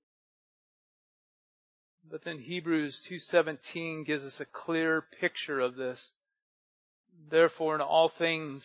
But 2.11 2.25
then 2.25 2.39
Hebrews 2.39 3.03
2:17 3.09 4.05
gives 4.05 4.25
us 4.25 4.41
a 4.41 4.47
clear 4.47 5.03
picture 5.21 5.61
of 5.61 5.77
this. 5.77 6.13
Therefore, 7.31 7.75
in 7.75 7.81
all 7.81 8.11
things, 8.19 8.65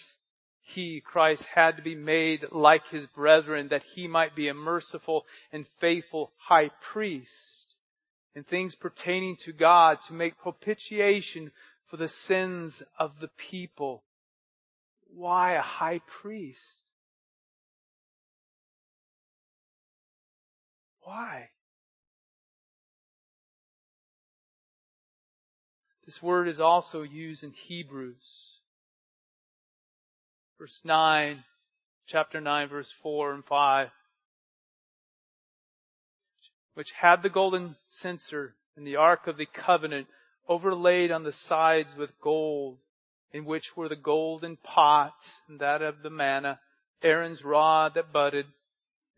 he, 0.61 1.01
Christ, 1.01 1.43
had 1.53 1.77
to 1.77 1.83
be 1.83 1.95
made 1.95 2.45
like 2.51 2.87
his 2.87 3.05
brethren 3.07 3.69
that 3.69 3.83
he 3.95 4.07
might 4.07 4.35
be 4.35 4.47
a 4.47 4.53
merciful 4.53 5.25
and 5.51 5.65
faithful 5.79 6.31
high 6.37 6.69
priest 6.93 7.75
in 8.35 8.43
things 8.43 8.75
pertaining 8.75 9.37
to 9.45 9.51
God 9.51 9.97
to 10.07 10.13
make 10.13 10.37
propitiation 10.37 11.51
for 11.89 11.97
the 11.97 12.07
sins 12.07 12.81
of 12.97 13.11
the 13.19 13.29
people. 13.49 14.03
Why 15.13 15.55
a 15.55 15.61
high 15.61 15.99
priest? 16.21 16.59
Why? 21.01 21.49
This 26.05 26.21
word 26.21 26.47
is 26.47 26.59
also 26.59 27.01
used 27.01 27.43
in 27.43 27.51
Hebrews 27.51 28.50
verse 30.61 30.81
9, 30.83 31.43
chapter 32.05 32.39
9, 32.39 32.69
verse 32.69 32.93
4 33.01 33.33
and 33.33 33.43
5, 33.45 33.87
which 36.75 36.91
had 37.01 37.23
the 37.23 37.31
golden 37.31 37.75
censer 37.89 38.53
and 38.77 38.85
the 38.85 38.95
ark 38.95 39.25
of 39.25 39.37
the 39.37 39.47
covenant 39.47 40.05
overlaid 40.47 41.09
on 41.11 41.23
the 41.23 41.33
sides 41.33 41.95
with 41.97 42.11
gold, 42.21 42.77
in 43.33 43.43
which 43.43 43.75
were 43.75 43.89
the 43.89 43.95
golden 43.95 44.55
pot 44.55 45.15
and 45.49 45.59
that 45.61 45.81
of 45.81 46.03
the 46.03 46.11
manna, 46.11 46.59
Aaron's 47.01 47.43
rod 47.43 47.93
that 47.95 48.13
budded, 48.13 48.45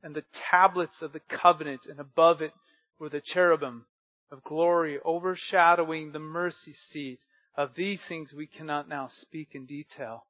and 0.02 0.16
the 0.16 0.24
tablets 0.50 1.02
of 1.02 1.12
the 1.12 1.20
covenant, 1.28 1.82
and 1.90 2.00
above 2.00 2.42
it 2.42 2.54
were 3.00 3.10
the 3.10 3.20
cherubim 3.20 3.86
of 4.32 4.46
glory 4.46 4.98
overshadowing 5.04 6.14
the 6.14 6.20
mercy 6.20 6.72
seat. 6.72 7.20
Of 7.58 7.72
these 7.76 8.02
things 8.08 8.34
we 8.34 8.48
cannot 8.48 8.88
now 8.88 9.08
speak 9.08 9.50
in 9.52 9.66
detail. 9.66 10.24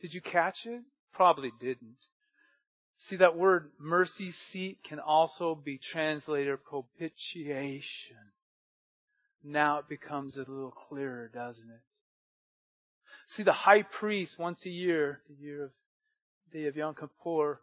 Did 0.00 0.14
you 0.14 0.20
catch 0.20 0.66
it? 0.66 0.82
Probably 1.12 1.52
didn't. 1.60 1.96
See, 2.98 3.16
that 3.16 3.36
word 3.36 3.70
mercy 3.78 4.32
seat 4.32 4.78
can 4.88 4.98
also 4.98 5.54
be 5.54 5.78
translated 5.78 6.58
propitiation. 6.64 8.16
Now 9.44 9.78
it 9.78 9.88
becomes 9.88 10.36
a 10.36 10.40
little 10.40 10.72
clearer, 10.72 11.30
doesn't 11.32 11.70
it? 11.70 11.80
See, 13.28 13.42
the 13.44 13.52
high 13.52 13.82
priest 13.82 14.38
once 14.38 14.64
a 14.66 14.70
year, 14.70 15.20
the 15.28 15.34
year 15.34 15.64
of 15.64 15.70
day 16.52 16.66
of 16.66 16.76
Yom 16.76 16.94
Kippur, 16.94 17.60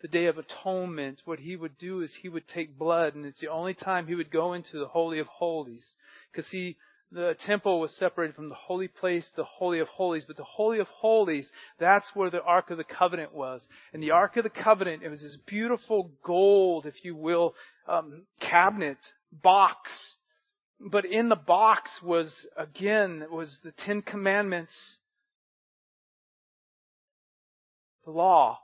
the 0.00 0.08
day 0.08 0.26
of 0.26 0.38
atonement, 0.38 1.22
what 1.24 1.40
he 1.40 1.56
would 1.56 1.76
do 1.78 2.02
is 2.02 2.14
he 2.14 2.28
would 2.28 2.46
take 2.46 2.78
blood, 2.78 3.14
and 3.14 3.26
it's 3.26 3.40
the 3.40 3.48
only 3.48 3.74
time 3.74 4.06
he 4.06 4.14
would 4.14 4.30
go 4.30 4.52
into 4.52 4.78
the 4.78 4.86
Holy 4.86 5.18
of 5.18 5.26
Holies. 5.26 5.84
Because 6.30 6.48
he 6.48 6.76
the 7.10 7.34
temple 7.46 7.80
was 7.80 7.96
separated 7.96 8.36
from 8.36 8.50
the 8.50 8.54
holy 8.54 8.88
place, 8.88 9.30
the 9.34 9.44
holy 9.44 9.78
of 9.78 9.88
holies, 9.88 10.24
but 10.26 10.36
the 10.36 10.44
holy 10.44 10.78
of 10.78 10.88
holies, 10.88 11.50
that's 11.78 12.08
where 12.14 12.30
the 12.30 12.42
Ark 12.42 12.70
of 12.70 12.76
the 12.76 12.84
Covenant 12.84 13.32
was. 13.34 13.66
And 13.92 14.02
the 14.02 14.10
Ark 14.10 14.36
of 14.36 14.44
the 14.44 14.50
Covenant, 14.50 15.02
it 15.02 15.08
was 15.08 15.22
this 15.22 15.36
beautiful 15.46 16.12
gold, 16.22 16.84
if 16.84 16.94
you 17.02 17.16
will, 17.16 17.54
um, 17.88 18.24
cabinet, 18.40 18.98
box. 19.32 20.16
But 20.78 21.06
in 21.06 21.30
the 21.30 21.36
box 21.36 21.90
was, 22.02 22.32
again, 22.56 23.24
was 23.30 23.56
the 23.64 23.72
Ten 23.72 24.02
Commandments, 24.02 24.98
the 28.04 28.10
law. 28.10 28.58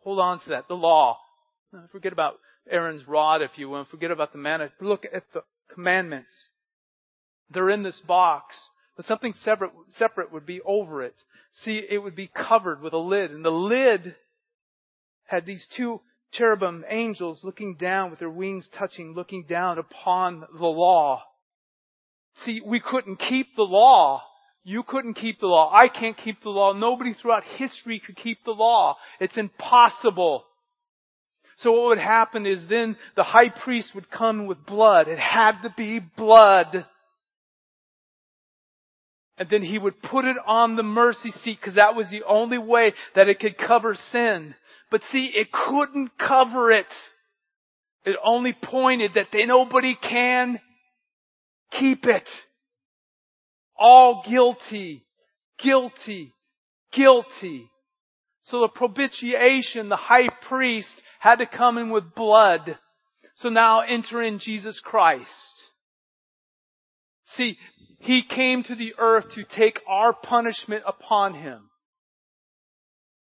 Hold 0.00 0.20
on 0.20 0.40
to 0.40 0.48
that, 0.50 0.68
the 0.68 0.74
law. 0.74 1.18
Forget 1.92 2.12
about 2.12 2.38
Aaron's 2.70 3.06
rod, 3.06 3.42
if 3.42 3.50
you 3.56 3.68
will, 3.68 3.84
forget 3.84 4.10
about 4.10 4.32
the 4.32 4.38
manna. 4.38 4.70
Look 4.80 5.04
at 5.04 5.24
the 5.34 5.42
commandments. 5.74 6.30
They're 7.50 7.70
in 7.70 7.82
this 7.82 8.00
box, 8.00 8.56
but 8.96 9.06
something 9.06 9.34
separate, 9.42 9.72
separate 9.96 10.32
would 10.32 10.46
be 10.46 10.60
over 10.62 11.02
it. 11.02 11.14
See, 11.62 11.82
it 11.88 11.98
would 11.98 12.16
be 12.16 12.28
covered 12.28 12.82
with 12.82 12.92
a 12.92 12.98
lid, 12.98 13.30
and 13.30 13.44
the 13.44 13.50
lid 13.50 14.14
had 15.24 15.46
these 15.46 15.66
two 15.76 16.00
cherubim 16.32 16.84
angels 16.88 17.42
looking 17.42 17.76
down 17.76 18.10
with 18.10 18.18
their 18.18 18.30
wings 18.30 18.68
touching, 18.72 19.14
looking 19.14 19.44
down 19.48 19.78
upon 19.78 20.44
the 20.58 20.66
law. 20.66 21.22
See, 22.44 22.60
we 22.64 22.80
couldn't 22.80 23.16
keep 23.16 23.56
the 23.56 23.62
law. 23.62 24.22
You 24.62 24.82
couldn't 24.82 25.14
keep 25.14 25.40
the 25.40 25.46
law. 25.46 25.72
I 25.72 25.88
can't 25.88 26.16
keep 26.16 26.42
the 26.42 26.50
law. 26.50 26.72
Nobody 26.72 27.14
throughout 27.14 27.44
history 27.56 28.02
could 28.04 28.16
keep 28.16 28.44
the 28.44 28.50
law. 28.50 28.96
It's 29.20 29.38
impossible. 29.38 30.44
So 31.58 31.72
what 31.72 31.88
would 31.88 31.98
happen 31.98 32.44
is 32.44 32.66
then 32.68 32.96
the 33.16 33.22
high 33.22 33.48
priest 33.48 33.94
would 33.94 34.10
come 34.10 34.46
with 34.46 34.66
blood. 34.66 35.08
It 35.08 35.18
had 35.18 35.62
to 35.62 35.72
be 35.76 36.00
blood. 36.00 36.84
And 39.38 39.48
then 39.50 39.62
he 39.62 39.78
would 39.78 40.00
put 40.02 40.24
it 40.24 40.36
on 40.46 40.76
the 40.76 40.82
mercy 40.82 41.30
seat 41.30 41.58
because 41.60 41.74
that 41.74 41.94
was 41.94 42.08
the 42.08 42.22
only 42.26 42.58
way 42.58 42.94
that 43.14 43.28
it 43.28 43.38
could 43.38 43.58
cover 43.58 43.94
sin. 43.94 44.54
But 44.90 45.02
see, 45.10 45.30
it 45.34 45.48
couldn't 45.52 46.16
cover 46.18 46.70
it. 46.70 46.92
It 48.04 48.16
only 48.24 48.54
pointed 48.54 49.14
that 49.14 49.26
they, 49.32 49.44
nobody 49.44 49.94
can 49.94 50.60
keep 51.72 52.06
it. 52.06 52.28
All 53.78 54.24
guilty, 54.26 55.04
guilty, 55.58 56.32
guilty. 56.92 57.68
So 58.44 58.60
the 58.60 58.68
propitiation, 58.68 59.88
the 59.88 59.96
high 59.96 60.28
priest 60.48 60.94
had 61.18 61.40
to 61.40 61.46
come 61.46 61.78
in 61.78 61.90
with 61.90 62.14
blood. 62.14 62.78
So 63.34 63.50
now 63.50 63.80
enter 63.80 64.22
in 64.22 64.38
Jesus 64.38 64.80
Christ. 64.80 65.55
See, 67.34 67.58
he 67.98 68.22
came 68.22 68.62
to 68.64 68.74
the 68.74 68.94
earth 68.98 69.30
to 69.34 69.44
take 69.44 69.80
our 69.88 70.12
punishment 70.12 70.84
upon 70.86 71.34
Him 71.34 71.70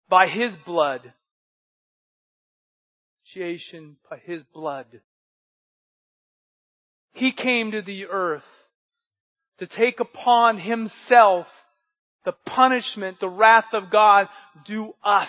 by 0.08 0.26
His 0.26 0.54
blood. 0.66 1.12
Propitiation 3.24 3.96
by 4.10 4.18
His 4.18 4.42
blood. 4.52 4.86
He 7.12 7.32
came 7.32 7.70
to 7.72 7.82
the 7.82 8.06
earth 8.06 8.42
to 9.58 9.66
take 9.66 10.00
upon 10.00 10.58
Himself 10.58 11.46
the 12.24 12.32
punishment, 12.32 13.20
the 13.20 13.28
wrath 13.28 13.72
of 13.72 13.90
God 13.90 14.28
due 14.66 14.94
us. 15.04 15.28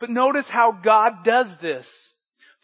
But 0.00 0.10
notice 0.10 0.48
how 0.48 0.72
God 0.72 1.24
does 1.24 1.48
this. 1.60 1.86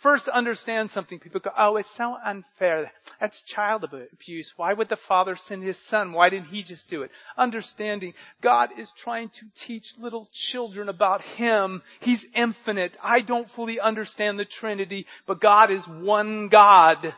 First, 0.03 0.29
understand 0.29 0.91
something. 0.91 1.19
People 1.19 1.41
go, 1.41 1.51
oh, 1.59 1.77
it's 1.77 1.89
so 1.97 2.17
unfair. 2.25 2.91
That's 3.21 3.43
child 3.43 3.85
abuse. 3.85 4.51
Why 4.57 4.73
would 4.73 4.89
the 4.89 4.97
father 4.97 5.37
send 5.47 5.63
his 5.63 5.77
son? 5.89 6.13
Why 6.13 6.31
didn't 6.31 6.49
he 6.49 6.63
just 6.63 6.89
do 6.89 7.03
it? 7.03 7.11
Understanding, 7.37 8.15
God 8.43 8.71
is 8.79 8.91
trying 8.97 9.29
to 9.29 9.67
teach 9.67 9.85
little 9.99 10.29
children 10.33 10.89
about 10.89 11.21
him. 11.21 11.83
He's 12.01 12.25
infinite. 12.35 12.97
I 13.03 13.21
don't 13.21 13.51
fully 13.51 13.79
understand 13.79 14.39
the 14.39 14.47
Trinity, 14.47 15.07
but 15.27 15.41
God 15.41 15.71
is 15.71 15.85
one 15.87 16.49
God. 16.49 17.13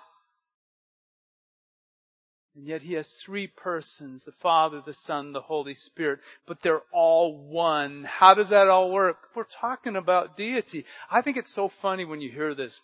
And 2.54 2.66
yet 2.66 2.82
he 2.82 2.94
has 2.94 3.10
three 3.24 3.46
persons, 3.46 4.24
the 4.24 4.32
Father, 4.42 4.82
the 4.84 4.94
Son, 5.06 5.32
the 5.32 5.40
Holy 5.40 5.74
Spirit, 5.74 6.20
but 6.46 6.58
they're 6.62 6.82
all 6.92 7.38
one. 7.48 8.04
How 8.04 8.34
does 8.34 8.50
that 8.50 8.68
all 8.68 8.92
work? 8.92 9.16
We're 9.34 9.44
talking 9.60 9.96
about 9.96 10.36
deity. 10.36 10.84
I 11.10 11.22
think 11.22 11.38
it's 11.38 11.54
so 11.54 11.70
funny 11.80 12.04
when 12.04 12.20
you 12.20 12.30
hear 12.30 12.54
this. 12.54 12.78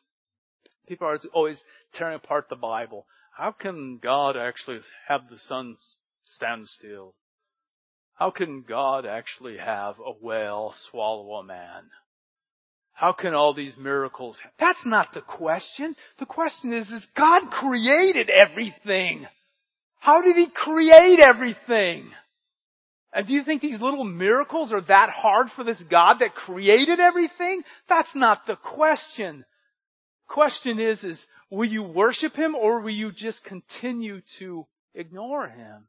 People 0.86 1.06
are 1.06 1.18
always 1.34 1.62
tearing 1.92 2.16
apart 2.16 2.46
the 2.48 2.56
Bible. 2.56 3.06
How 3.36 3.52
can 3.52 3.98
God 3.98 4.36
actually 4.38 4.80
have 5.06 5.28
the 5.30 5.38
sun 5.38 5.76
stand 6.24 6.66
still? 6.68 7.14
How 8.14 8.30
can 8.30 8.62
God 8.62 9.04
actually 9.04 9.58
have 9.58 9.96
a 10.00 10.12
whale 10.12 10.74
swallow 10.90 11.34
a 11.34 11.44
man? 11.44 11.90
How 12.94 13.12
can 13.12 13.34
all 13.34 13.54
these 13.54 13.76
miracles? 13.76 14.36
That's 14.58 14.84
not 14.84 15.14
the 15.14 15.20
question. 15.20 15.94
The 16.18 16.26
question 16.26 16.72
is, 16.72 16.90
is 16.90 17.06
God 17.14 17.50
created 17.50 18.28
everything. 18.28 19.28
How 19.98 20.22
did 20.22 20.36
He 20.36 20.48
create 20.48 21.20
everything? 21.20 22.10
And 23.12 23.26
do 23.26 23.32
you 23.32 23.42
think 23.42 23.62
these 23.62 23.80
little 23.80 24.04
miracles 24.04 24.72
are 24.72 24.82
that 24.82 25.10
hard 25.10 25.48
for 25.50 25.64
this 25.64 25.82
God 25.90 26.18
that 26.20 26.34
created 26.34 27.00
everything? 27.00 27.62
That's 27.88 28.14
not 28.14 28.46
the 28.46 28.56
question. 28.56 29.44
Question 30.28 30.78
is, 30.78 31.02
is 31.02 31.18
will 31.50 31.68
you 31.68 31.82
worship 31.82 32.36
Him 32.36 32.54
or 32.54 32.80
will 32.80 32.90
you 32.90 33.10
just 33.12 33.42
continue 33.44 34.20
to 34.38 34.66
ignore 34.94 35.48
Him? 35.48 35.88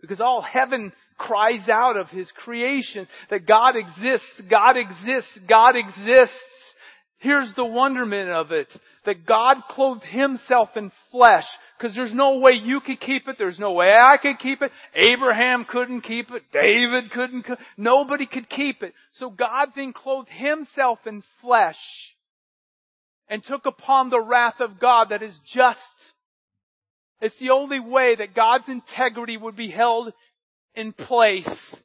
Because 0.00 0.20
all 0.20 0.40
heaven 0.40 0.92
cries 1.18 1.68
out 1.68 1.96
of 1.96 2.08
His 2.08 2.30
creation 2.30 3.08
that 3.30 3.46
God 3.46 3.74
exists, 3.74 4.40
God 4.48 4.76
exists, 4.76 5.40
God 5.48 5.74
exists. 5.74 6.74
Here's 7.18 7.52
the 7.54 7.64
wonderment 7.64 8.30
of 8.30 8.52
it. 8.52 8.72
That 9.04 9.26
God 9.26 9.56
clothed 9.68 10.04
Himself 10.04 10.70
in 10.76 10.92
flesh. 11.10 11.46
Cause 11.80 11.94
there's 11.94 12.14
no 12.14 12.38
way 12.38 12.52
you 12.52 12.80
could 12.80 13.00
keep 13.00 13.28
it. 13.28 13.36
There's 13.38 13.58
no 13.58 13.72
way 13.72 13.92
I 13.92 14.16
could 14.18 14.38
keep 14.38 14.62
it. 14.62 14.70
Abraham 14.94 15.64
couldn't 15.64 16.02
keep 16.02 16.30
it. 16.30 16.42
David 16.52 17.10
couldn't. 17.10 17.46
Nobody 17.76 18.26
could 18.26 18.48
keep 18.48 18.82
it. 18.82 18.94
So 19.12 19.30
God 19.30 19.68
then 19.74 19.92
clothed 19.92 20.28
Himself 20.28 21.00
in 21.06 21.22
flesh. 21.40 21.78
And 23.28 23.44
took 23.44 23.66
upon 23.66 24.10
the 24.10 24.22
wrath 24.22 24.60
of 24.60 24.80
God 24.80 25.08
that 25.10 25.22
is 25.22 25.38
just. 25.44 25.80
It's 27.20 27.38
the 27.38 27.50
only 27.50 27.80
way 27.80 28.14
that 28.16 28.34
God's 28.34 28.68
integrity 28.68 29.36
would 29.36 29.56
be 29.56 29.70
held 29.70 30.12
in 30.74 30.92
place. 30.92 31.76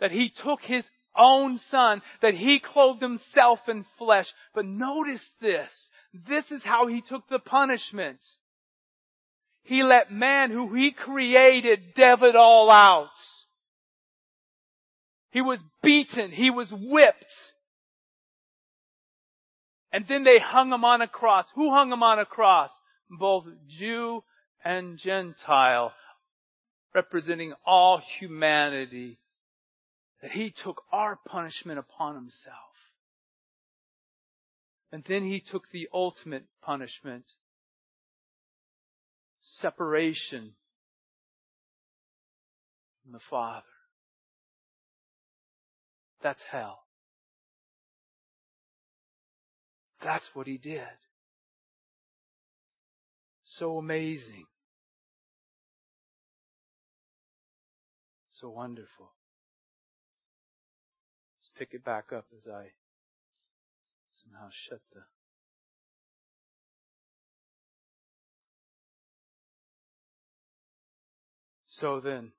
That 0.00 0.12
He 0.12 0.30
took 0.30 0.60
His 0.60 0.84
own 1.16 1.58
Son, 1.70 2.02
that 2.22 2.34
He 2.34 2.60
clothed 2.60 3.02
Himself 3.02 3.60
in 3.68 3.84
flesh. 3.98 4.26
But 4.54 4.66
notice 4.66 5.26
this. 5.40 5.70
This 6.28 6.50
is 6.50 6.64
how 6.64 6.86
He 6.86 7.00
took 7.00 7.28
the 7.28 7.38
punishment. 7.38 8.18
He 9.62 9.82
let 9.82 10.10
man 10.10 10.50
who 10.50 10.74
He 10.74 10.92
created 10.92 11.94
dev 11.94 12.22
it 12.22 12.36
all 12.36 12.70
out. 12.70 13.08
He 15.30 15.40
was 15.40 15.60
beaten. 15.82 16.30
He 16.30 16.50
was 16.50 16.70
whipped. 16.70 17.34
And 19.92 20.04
then 20.08 20.24
they 20.24 20.38
hung 20.38 20.72
him 20.72 20.84
on 20.84 21.02
a 21.02 21.08
cross. 21.08 21.44
Who 21.54 21.70
hung 21.70 21.92
him 21.92 22.02
on 22.02 22.18
a 22.18 22.24
cross? 22.24 22.70
Both 23.10 23.44
Jew 23.68 24.22
and 24.64 24.98
Gentile, 24.98 25.92
representing 26.94 27.52
all 27.64 28.00
humanity. 28.18 29.18
That 30.24 30.32
he 30.32 30.54
took 30.64 30.80
our 30.90 31.18
punishment 31.26 31.78
upon 31.78 32.14
himself. 32.14 32.56
And 34.90 35.04
then 35.06 35.22
he 35.22 35.40
took 35.40 35.70
the 35.70 35.86
ultimate 35.92 36.44
punishment. 36.62 37.26
Separation 39.42 40.54
from 43.02 43.12
the 43.12 43.20
Father. 43.28 43.66
That's 46.22 46.42
hell. 46.50 46.78
That's 50.02 50.30
what 50.32 50.46
he 50.46 50.56
did. 50.56 50.80
So 53.44 53.76
amazing. 53.76 54.46
So 58.40 58.48
wonderful. 58.48 59.13
Pick 61.58 61.72
it 61.72 61.84
back 61.84 62.12
up 62.12 62.26
as 62.36 62.46
I 62.46 62.72
somehow 64.14 64.48
shut 64.50 64.80
the 64.92 65.00
So 71.74 71.98
then, 71.98 72.30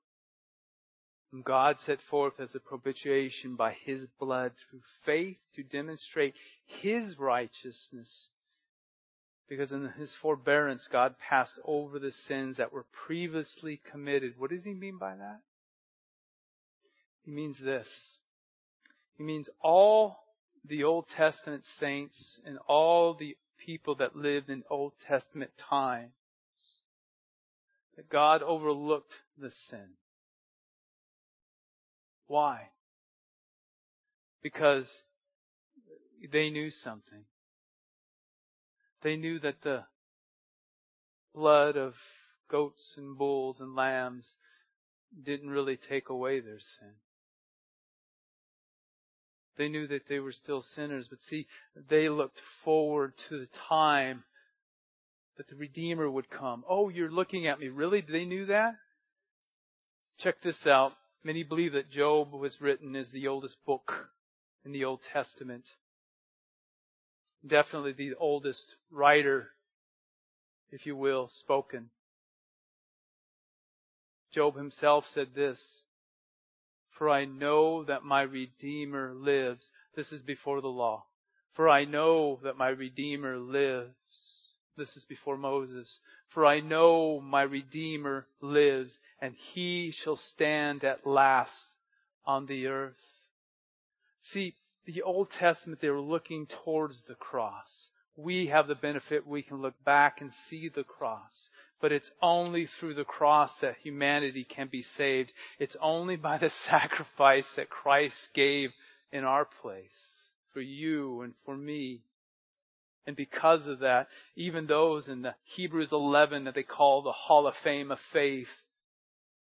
God 1.44 1.78
set 1.80 2.00
forth 2.00 2.40
as 2.40 2.54
a 2.54 2.60
propitiation 2.60 3.54
by 3.54 3.76
His 3.84 4.06
blood 4.18 4.52
through 4.70 4.80
faith 5.04 5.36
to 5.56 5.62
demonstrate 5.62 6.34
His 6.64 7.18
righteousness. 7.18 8.28
Because 9.46 9.72
in 9.72 9.90
His 9.98 10.14
forbearance, 10.22 10.88
God 10.90 11.16
passed 11.18 11.58
over 11.66 11.98
the 11.98 12.12
sins 12.12 12.56
that 12.56 12.72
were 12.72 12.86
previously 13.06 13.80
committed. 13.90 14.34
What 14.38 14.50
does 14.50 14.64
He 14.64 14.72
mean 14.72 14.96
by 14.96 15.16
that? 15.16 15.40
He 17.22 17.30
means 17.30 17.58
this. 17.60 17.88
He 19.16 19.24
means 19.24 19.48
all 19.60 20.18
the 20.64 20.84
Old 20.84 21.08
Testament 21.16 21.64
saints 21.78 22.40
and 22.44 22.58
all 22.68 23.14
the 23.14 23.36
people 23.64 23.94
that 23.96 24.16
lived 24.16 24.50
in 24.50 24.62
Old 24.70 24.92
Testament 25.06 25.50
times. 25.70 26.12
That 27.96 28.10
God 28.10 28.42
overlooked 28.42 29.14
the 29.38 29.50
sin. 29.70 29.94
Why? 32.26 32.68
Because 34.42 34.90
they 36.30 36.50
knew 36.50 36.70
something. 36.70 37.24
They 39.02 39.16
knew 39.16 39.38
that 39.40 39.62
the 39.62 39.84
blood 41.34 41.76
of 41.76 41.94
goats 42.50 42.94
and 42.96 43.16
bulls 43.16 43.60
and 43.60 43.74
lambs 43.74 44.28
didn't 45.22 45.50
really 45.50 45.76
take 45.76 46.08
away 46.08 46.40
their 46.40 46.58
sin. 46.58 46.92
They 49.56 49.68
knew 49.68 49.86
that 49.86 50.08
they 50.08 50.18
were 50.18 50.32
still 50.32 50.62
sinners, 50.74 51.08
but 51.08 51.20
see, 51.22 51.46
they 51.88 52.08
looked 52.08 52.40
forward 52.64 53.14
to 53.28 53.38
the 53.38 53.48
time 53.68 54.24
that 55.36 55.48
the 55.48 55.56
Redeemer 55.56 56.10
would 56.10 56.28
come. 56.30 56.64
Oh, 56.68 56.88
you're 56.88 57.10
looking 57.10 57.46
at 57.46 57.58
me. 57.58 57.68
Really? 57.68 58.02
They 58.02 58.24
knew 58.24 58.46
that? 58.46 58.74
Check 60.18 60.36
this 60.42 60.66
out. 60.66 60.92
Many 61.24 61.42
believe 61.42 61.72
that 61.72 61.90
Job 61.90 62.32
was 62.32 62.60
written 62.60 62.94
as 62.96 63.10
the 63.10 63.28
oldest 63.28 63.56
book 63.66 63.92
in 64.64 64.72
the 64.72 64.84
Old 64.84 65.00
Testament. 65.12 65.64
Definitely 67.46 67.92
the 67.92 68.14
oldest 68.18 68.76
writer, 68.90 69.50
if 70.70 70.86
you 70.86 70.96
will, 70.96 71.30
spoken. 71.40 71.90
Job 74.32 74.56
himself 74.56 75.04
said 75.14 75.28
this, 75.34 75.58
For 76.98 77.10
I 77.10 77.24
know 77.24 77.84
that 77.84 78.04
my 78.04 78.22
Redeemer 78.22 79.12
lives. 79.14 79.68
This 79.94 80.12
is 80.12 80.22
before 80.22 80.60
the 80.60 80.68
law. 80.68 81.04
For 81.54 81.68
I 81.68 81.84
know 81.84 82.38
that 82.42 82.56
my 82.56 82.68
Redeemer 82.68 83.38
lives. 83.38 83.94
This 84.76 84.96
is 84.96 85.04
before 85.04 85.36
Moses. 85.36 85.98
For 86.28 86.44
I 86.44 86.60
know 86.60 87.20
my 87.20 87.42
Redeemer 87.42 88.26
lives, 88.40 88.98
and 89.20 89.34
he 89.34 89.90
shall 89.90 90.16
stand 90.16 90.84
at 90.84 91.06
last 91.06 91.74
on 92.26 92.46
the 92.46 92.66
earth. 92.66 92.94
See, 94.20 94.54
the 94.84 95.02
Old 95.02 95.30
Testament, 95.30 95.80
they 95.80 95.90
were 95.90 96.00
looking 96.00 96.46
towards 96.64 97.02
the 97.02 97.14
cross. 97.14 97.90
We 98.16 98.46
have 98.46 98.68
the 98.68 98.74
benefit 98.74 99.26
we 99.26 99.42
can 99.42 99.62
look 99.62 99.82
back 99.84 100.20
and 100.20 100.32
see 100.48 100.68
the 100.68 100.84
cross. 100.84 101.48
But 101.80 101.92
it's 101.92 102.10
only 102.22 102.66
through 102.66 102.94
the 102.94 103.04
cross 103.04 103.52
that 103.60 103.76
humanity 103.82 104.44
can 104.44 104.68
be 104.68 104.82
saved. 104.82 105.32
It's 105.58 105.76
only 105.80 106.16
by 106.16 106.38
the 106.38 106.50
sacrifice 106.68 107.46
that 107.56 107.70
Christ 107.70 108.16
gave 108.34 108.70
in 109.12 109.24
our 109.24 109.44
place 109.44 109.82
for 110.52 110.60
you 110.60 111.22
and 111.22 111.34
for 111.44 111.56
me. 111.56 112.02
And 113.06 113.14
because 113.14 113.66
of 113.66 113.80
that, 113.80 114.08
even 114.34 114.66
those 114.66 115.06
in 115.06 115.22
the 115.22 115.34
Hebrews 115.44 115.92
11 115.92 116.44
that 116.44 116.54
they 116.54 116.64
call 116.64 117.02
the 117.02 117.12
Hall 117.12 117.46
of 117.46 117.54
Fame 117.62 117.92
of 117.92 118.00
Faith, 118.12 118.48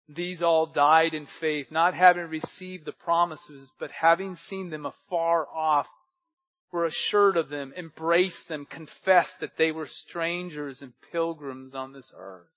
these 0.08 0.42
all 0.42 0.66
died 0.66 1.14
in 1.14 1.28
faith, 1.40 1.68
not 1.72 1.94
having 1.94 2.24
received 2.24 2.86
the 2.86 2.92
promises, 2.92 3.72
but 3.80 3.92
having 3.92 4.36
seen 4.50 4.70
them 4.70 4.86
afar 4.86 5.48
off, 5.48 5.88
were 6.72 6.86
assured 6.86 7.38
of 7.38 7.50
them, 7.50 7.74
embraced 7.76 8.48
them, 8.48 8.66
confessed 8.66 9.40
that 9.42 9.58
they 9.58 9.72
were 9.72 9.88
strangers 9.88 10.82
and 10.82 10.94
pilgrims 11.12 11.74
on 11.74 11.94
this 11.94 12.12
earth. 12.16 12.48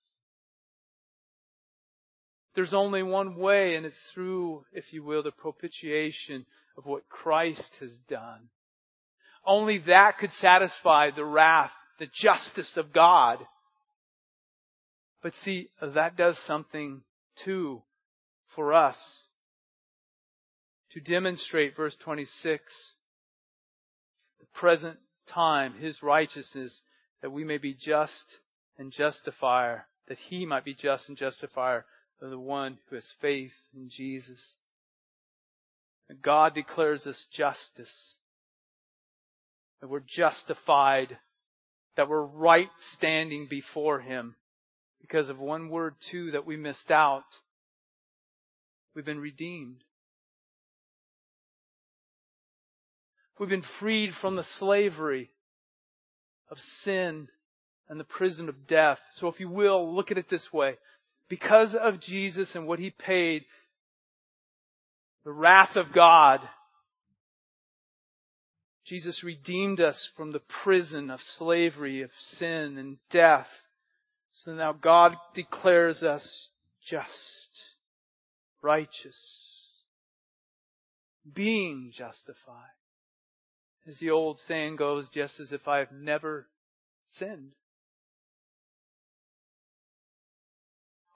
There's 2.55 2.73
only 2.73 3.01
one 3.01 3.35
way, 3.35 3.75
and 3.75 3.85
it's 3.85 4.11
through, 4.13 4.65
if 4.71 4.93
you 4.93 5.03
will, 5.03 5.23
the 5.23 5.31
propitiation 5.31 6.45
of 6.77 6.85
what 6.85 7.09
Christ 7.09 7.69
has 7.79 7.91
done. 8.07 8.49
Only 9.45 9.79
that 9.79 10.19
could 10.19 10.31
satisfy 10.33 11.09
the 11.09 11.25
wrath, 11.25 11.71
the 11.99 12.07
justice 12.13 12.77
of 12.77 12.93
God. 12.93 13.39
But 15.23 15.33
see, 15.43 15.69
that 15.81 16.15
does 16.15 16.37
something 16.45 17.01
too 17.43 17.81
for 18.55 18.73
us. 18.73 18.97
To 20.91 20.99
demonstrate, 20.99 21.75
verse 21.75 21.95
26, 22.03 22.61
the 24.43 24.59
present 24.59 24.97
time, 25.27 25.73
His 25.79 26.03
righteousness, 26.03 26.81
that 27.21 27.31
we 27.31 27.45
may 27.45 27.57
be 27.57 27.73
just 27.73 28.39
and 28.77 28.91
justifier, 28.91 29.85
that 30.07 30.17
He 30.17 30.45
might 30.45 30.65
be 30.65 30.73
just 30.73 31.07
and 31.07 31.17
justifier 31.17 31.85
of 32.21 32.29
the 32.29 32.39
one 32.39 32.77
who 32.89 32.95
has 32.95 33.07
faith 33.21 33.53
in 33.73 33.89
Jesus. 33.89 34.55
God 36.21 36.53
declares 36.53 37.07
us 37.07 37.27
justice 37.31 38.15
that 39.81 39.87
we're 39.87 40.03
justified, 40.05 41.17
that 41.97 42.07
we're 42.07 42.21
right 42.21 42.69
standing 42.93 43.47
before 43.49 43.99
Him 43.99 44.35
because 45.01 45.29
of 45.29 45.39
one 45.39 45.69
word 45.69 45.95
too 46.11 46.31
that 46.31 46.45
we 46.45 46.55
missed 46.57 46.91
out. 46.91 47.23
We've 48.93 49.05
been 49.05 49.19
redeemed. 49.19 49.83
We've 53.39 53.49
been 53.49 53.63
freed 53.79 54.11
from 54.21 54.35
the 54.35 54.43
slavery 54.59 55.31
of 56.49 56.57
sin 56.83 57.27
and 57.89 57.99
the 57.99 58.05
prison 58.05 58.49
of 58.49 58.67
death. 58.67 58.99
So 59.17 59.27
if 59.27 59.39
you 59.39 59.49
will, 59.49 59.95
look 59.95 60.11
at 60.11 60.17
it 60.17 60.29
this 60.29 60.51
way. 60.53 60.77
Because 61.29 61.75
of 61.75 61.99
Jesus 61.99 62.55
and 62.55 62.67
what 62.67 62.79
He 62.79 62.91
paid, 62.91 63.45
the 65.25 65.31
wrath 65.31 65.75
of 65.75 65.93
God 65.93 66.41
Jesus 68.85 69.23
redeemed 69.23 69.79
us 69.79 70.09
from 70.17 70.31
the 70.31 70.41
prison 70.63 71.09
of 71.09 71.21
slavery, 71.37 72.01
of 72.01 72.09
sin 72.17 72.77
and 72.77 72.97
death. 73.09 73.47
So 74.43 74.53
now 74.53 74.73
God 74.73 75.13
declares 75.33 76.03
us 76.03 76.49
just, 76.85 77.49
righteous, 78.61 79.15
being 81.33 81.91
justified. 81.95 82.75
As 83.87 83.99
the 83.99 84.11
old 84.11 84.39
saying 84.39 84.77
goes, 84.77 85.09
just 85.09 85.39
as 85.39 85.51
if 85.51 85.67
I've 85.67 85.91
never 85.91 86.47
sinned. 87.17 87.51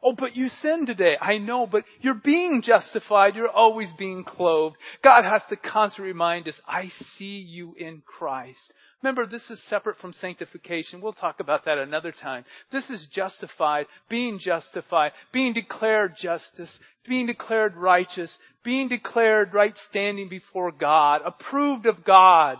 Oh, 0.03 0.13
but 0.13 0.35
you 0.35 0.47
sinned 0.47 0.87
today. 0.87 1.17
I 1.19 1.37
know, 1.37 1.65
but 1.65 1.83
you're 2.01 2.13
being 2.13 2.61
justified. 2.61 3.35
You're 3.35 3.49
always 3.49 3.91
being 3.97 4.23
clothed. 4.23 4.75
God 5.03 5.23
has 5.23 5.41
to 5.49 5.55
constantly 5.55 6.11
remind 6.11 6.47
us, 6.47 6.59
I 6.67 6.89
see 7.17 7.39
you 7.39 7.73
in 7.77 8.03
Christ. 8.05 8.73
Remember, 9.03 9.27
this 9.27 9.49
is 9.51 9.61
separate 9.67 9.97
from 9.97 10.11
sanctification. 10.13 11.01
We'll 11.01 11.13
talk 11.13 11.39
about 11.39 11.65
that 11.65 11.77
another 11.77 12.11
time. 12.11 12.45
This 12.71 12.89
is 12.89 13.05
justified, 13.11 13.85
being 14.09 14.39
justified, 14.39 15.11
being 15.31 15.53
declared 15.53 16.15
justice, 16.19 16.75
being 17.07 17.27
declared 17.27 17.75
righteous, 17.75 18.35
being 18.63 18.87
declared 18.87 19.53
right 19.53 19.77
standing 19.89 20.29
before 20.29 20.71
God, 20.71 21.21
approved 21.23 21.85
of 21.85 22.03
God. 22.03 22.57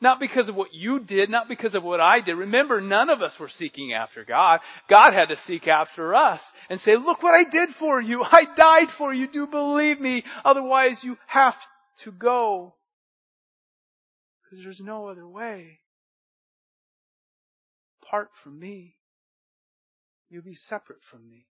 Not 0.00 0.18
because 0.18 0.48
of 0.48 0.56
what 0.56 0.74
you 0.74 1.00
did, 1.00 1.30
not 1.30 1.48
because 1.48 1.74
of 1.74 1.84
what 1.84 2.00
I 2.00 2.20
did. 2.20 2.34
Remember, 2.34 2.80
none 2.80 3.08
of 3.10 3.22
us 3.22 3.38
were 3.38 3.48
seeking 3.48 3.92
after 3.92 4.24
God. 4.24 4.60
God 4.88 5.12
had 5.12 5.28
to 5.28 5.40
seek 5.46 5.68
after 5.68 6.14
us 6.14 6.40
and 6.68 6.80
say, 6.80 6.96
look 6.96 7.22
what 7.22 7.34
I 7.34 7.48
did 7.48 7.70
for 7.78 8.00
you. 8.00 8.22
I 8.24 8.44
died 8.56 8.88
for 8.98 9.12
you. 9.12 9.28
Do 9.28 9.46
believe 9.46 10.00
me. 10.00 10.24
Otherwise 10.44 10.98
you 11.02 11.16
have 11.26 11.54
to 12.04 12.12
go. 12.12 12.74
Because 14.52 14.64
there's 14.64 14.80
no 14.80 15.08
other 15.08 15.26
way. 15.26 15.78
Apart 18.02 18.28
from 18.44 18.60
me, 18.60 18.96
you'll 20.28 20.42
be 20.42 20.58
separate 20.68 20.98
from 21.10 21.26
me. 21.26 21.46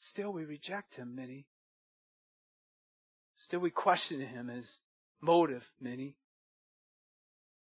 Still 0.00 0.32
we 0.32 0.46
reject 0.46 0.94
him, 0.94 1.14
many. 1.14 1.44
Still 3.36 3.60
we 3.60 3.68
question 3.68 4.22
him 4.22 4.48
as 4.48 4.64
motive, 5.20 5.64
many. 5.78 6.16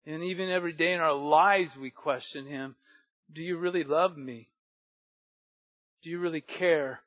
And 0.04 0.22
even 0.22 0.50
every 0.50 0.74
day 0.74 0.92
in 0.92 1.00
our 1.00 1.14
lives 1.14 1.70
we 1.80 1.88
question 1.88 2.46
him. 2.46 2.76
Do 3.32 3.40
you 3.40 3.56
really 3.56 3.84
love 3.84 4.18
me? 4.18 4.50
Do 6.02 6.10
you 6.10 6.18
really 6.18 6.42
care? 6.42 7.00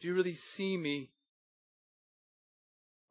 Do 0.00 0.06
you 0.06 0.14
really 0.14 0.38
see 0.54 0.76
me? 0.76 1.10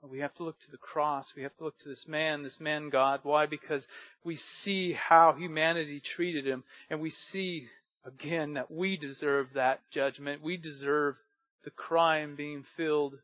We 0.04 0.20
have 0.20 0.34
to 0.36 0.44
look 0.44 0.60
to 0.60 0.72
the 0.72 0.78
cross. 0.78 1.34
We 1.36 1.44
have 1.44 1.56
to 1.58 1.64
look 1.64 1.78
to 1.80 1.90
this 1.90 2.06
man, 2.08 2.44
this 2.44 2.60
man 2.60 2.90
God. 2.90 3.22
Why? 3.24 3.46
Because 3.46 3.86
we 4.24 4.38
see 4.64 4.94
how 4.94 5.34
humanity 5.34 6.02
treated 6.02 6.46
him 6.46 6.64
and 6.90 7.02
we 7.02 7.10
see 7.10 7.68
again 8.06 8.54
that 8.54 8.72
we 8.72 8.96
deserve 8.96 9.48
that 9.56 9.82
judgment. 9.92 10.42
We 10.42 10.58
deserve 10.58 11.16
the 11.64 11.72
crime 11.72 12.36
being 12.38 12.64
filled 12.78 13.16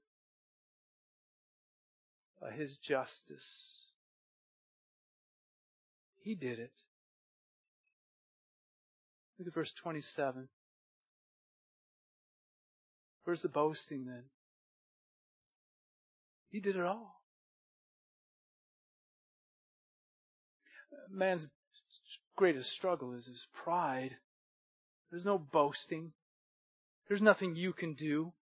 by 2.41 2.51
His 2.51 2.77
justice. 2.77 3.47
He 6.17 6.35
did 6.35 6.59
it. 6.59 6.73
Look 9.39 9.47
at 9.47 9.53
verse 9.53 9.73
27. 9.81 10.49
Where's 13.23 13.41
the 13.41 13.47
boasting 13.47 14.05
then? 14.05 14.23
He 16.53 16.59
did 16.59 16.75
it 16.75 16.85
all. 16.85 17.19
Man's 21.09 21.47
greatest 22.35 22.71
struggle 22.71 23.13
is 23.15 23.25
his 23.25 23.47
pride. 23.63 24.11
There's 25.09 25.25
no 25.25 25.39
boasting. 25.39 26.11
There's 27.07 27.23
nothing 27.23 27.55
you 27.55 27.73
can 27.73 27.95
do. 27.95 28.33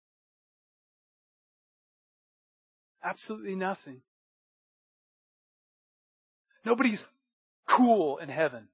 Absolutely 3.01 3.55
nothing. 3.55 4.01
Nobody's 6.65 7.01
cool 7.65 8.17
in 8.17 8.27
heaven. 8.27 8.67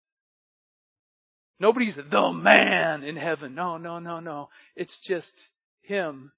Nobody's 1.60 1.95
the 1.95 2.34
man 2.34 3.04
in 3.04 3.17
heaven. 3.17 3.54
No, 3.54 3.78
no, 3.78 4.00
no, 4.00 4.19
no. 4.19 4.50
It's 4.76 5.00
just 5.02 5.34
him, 5.82 6.32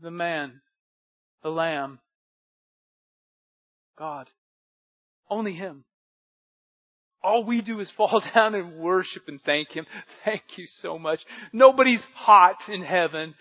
the 0.00 0.12
man, 0.12 0.60
the 1.42 1.50
lamb, 1.50 1.98
God. 3.98 4.28
Only 5.28 5.52
him. 5.52 5.84
All 7.22 7.44
we 7.44 7.60
do 7.60 7.80
is 7.80 7.90
fall 7.96 8.22
down 8.34 8.54
and 8.54 8.78
worship 8.78 9.24
and 9.28 9.42
thank 9.42 9.70
him. 9.70 9.86
Thank 10.24 10.42
you 10.56 10.66
so 10.80 10.98
much. 10.98 11.20
Nobody's 11.52 12.04
hot 12.14 12.68
in 12.68 12.82
heaven. 12.82 13.34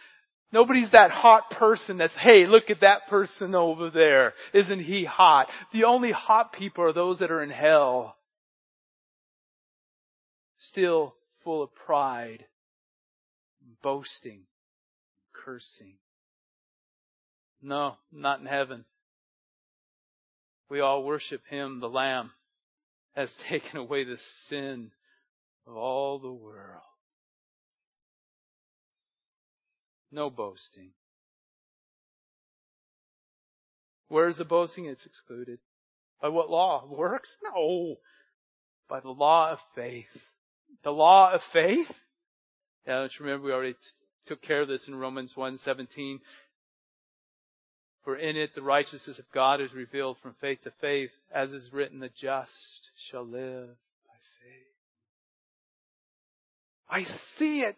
Nobody's 0.51 0.91
that 0.91 1.11
hot 1.11 1.49
person 1.51 1.97
that's, 1.97 2.15
hey, 2.15 2.47
look 2.47 2.69
at 2.69 2.81
that 2.81 3.07
person 3.09 3.55
over 3.55 3.89
there. 3.89 4.33
Isn't 4.53 4.79
he 4.79 5.03
hot? 5.03 5.47
The 5.73 5.83
only 5.83 6.11
hot 6.11 6.53
people 6.53 6.83
are 6.85 6.93
those 6.93 7.19
that 7.19 7.31
are 7.31 7.43
in 7.43 7.49
hell. 7.49 8.15
Still 10.59 11.13
full 11.43 11.61
of 11.61 11.75
pride, 11.75 12.45
boasting, 13.83 14.43
cursing. 15.33 15.97
No, 17.65 17.95
not 18.11 18.39
in 18.39 18.45
heaven. 18.45 18.85
We 20.69 20.81
all 20.81 21.03
worship 21.03 21.41
him, 21.49 21.79
the 21.79 21.89
Lamb, 21.89 22.29
has 23.15 23.31
taken 23.49 23.77
away 23.77 24.03
the 24.03 24.19
sin 24.47 24.91
of 25.65 25.75
all 25.75 26.19
the 26.19 26.31
world. 26.31 26.83
No 30.11 30.29
boasting. 30.29 30.91
Where's 34.09 34.37
the 34.37 34.45
boasting? 34.45 34.85
It's 34.85 35.07
excluded. 35.07 35.57
By 36.21 36.29
what 36.29 36.51
law? 36.51 36.87
Works? 36.87 37.35
No. 37.43 37.95
By 38.87 38.99
the 38.99 39.09
law 39.09 39.51
of 39.51 39.59
faith. 39.73 40.05
The 40.83 40.91
law 40.91 41.33
of 41.33 41.41
faith? 41.51 41.91
Yeah, 42.85 43.07
remember 43.19 43.47
we 43.47 43.51
already 43.51 43.73
t- 43.73 43.79
took 44.27 44.43
care 44.43 44.61
of 44.61 44.67
this 44.67 44.87
in 44.87 44.93
Romans 44.93 45.33
1:17. 45.35 46.19
For 48.05 48.15
in 48.15 48.37
it 48.37 48.53
the 48.53 48.61
righteousness 48.61 49.17
of 49.17 49.25
God 49.33 49.59
is 49.61 49.73
revealed 49.73 50.17
from 50.21 50.35
faith 50.39 50.59
to 50.63 50.71
faith, 50.79 51.09
as 51.33 51.51
is 51.51 51.73
written, 51.73 51.99
the 51.99 52.09
just 52.09 52.51
shall 53.09 53.25
live 53.25 53.67
by 54.07 54.13
faith. 54.43 54.67
I 56.87 57.03
see 57.37 57.61
it. 57.61 57.77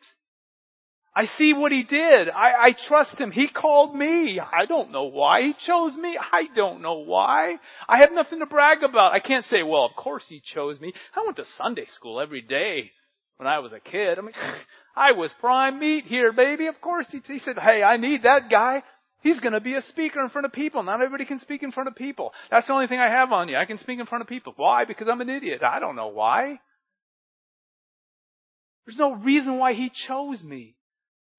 I 1.15 1.25
see 1.37 1.53
what 1.53 1.71
he 1.71 1.83
did. 1.83 2.29
I, 2.29 2.67
I 2.67 2.75
trust 2.87 3.19
him. 3.19 3.31
He 3.31 3.47
called 3.47 3.95
me. 3.95 4.39
I 4.39 4.65
don't 4.65 4.91
know 4.91 5.05
why. 5.05 5.41
He 5.41 5.55
chose 5.65 5.95
me. 5.95 6.15
I 6.15 6.43
don't 6.55 6.81
know 6.81 6.99
why. 7.05 7.55
I 7.87 7.99
have 7.99 8.11
nothing 8.11 8.39
to 8.39 8.45
brag 8.45 8.83
about. 8.83 9.13
I 9.13 9.19
can't 9.19 9.45
say, 9.45 9.63
well, 9.63 9.85
of 9.85 9.95
course 9.95 10.25
he 10.27 10.41
chose 10.43 10.79
me. 10.79 10.93
I 11.15 11.23
went 11.25 11.37
to 11.37 11.45
Sunday 11.57 11.87
school 11.95 12.21
every 12.21 12.41
day 12.41 12.91
when 13.37 13.47
I 13.47 13.59
was 13.59 13.71
a 13.71 13.79
kid. 13.79 14.19
I 14.19 14.21
mean, 14.21 14.33
I 14.95 15.13
was 15.13 15.31
prime 15.39 15.79
meat 15.79 16.03
here, 16.03 16.33
baby. 16.33 16.67
Of 16.67 16.81
course 16.81 17.07
he, 17.09 17.21
he 17.25 17.39
said, 17.39 17.57
hey, 17.57 17.81
I 17.81 17.97
need 17.97 18.23
that 18.23 18.51
guy. 18.51 18.83
He's 19.21 19.39
going 19.39 19.53
to 19.53 19.59
be 19.59 19.75
a 19.75 19.81
speaker 19.81 20.21
in 20.21 20.29
front 20.29 20.45
of 20.45 20.53
people. 20.53 20.83
Not 20.83 21.01
everybody 21.01 21.25
can 21.25 21.39
speak 21.39 21.63
in 21.63 21.71
front 21.71 21.87
of 21.87 21.95
people. 21.95 22.33
That's 22.51 22.67
the 22.67 22.73
only 22.73 22.87
thing 22.87 22.99
I 22.99 23.09
have 23.09 23.31
on 23.31 23.49
you. 23.49 23.57
I 23.57 23.65
can 23.65 23.77
speak 23.77 23.99
in 23.99 24.05
front 24.05 24.21
of 24.21 24.27
people. 24.27 24.53
Why? 24.55 24.85
Because 24.85 25.07
I'm 25.09 25.21
an 25.21 25.29
idiot. 25.29 25.63
I 25.63 25.79
don't 25.79 25.95
know 25.95 26.07
why. 26.07 26.59
There's 28.85 28.97
no 28.97 29.15
reason 29.15 29.57
why 29.57 29.73
he 29.73 29.89
chose 29.89 30.43
me. 30.43 30.75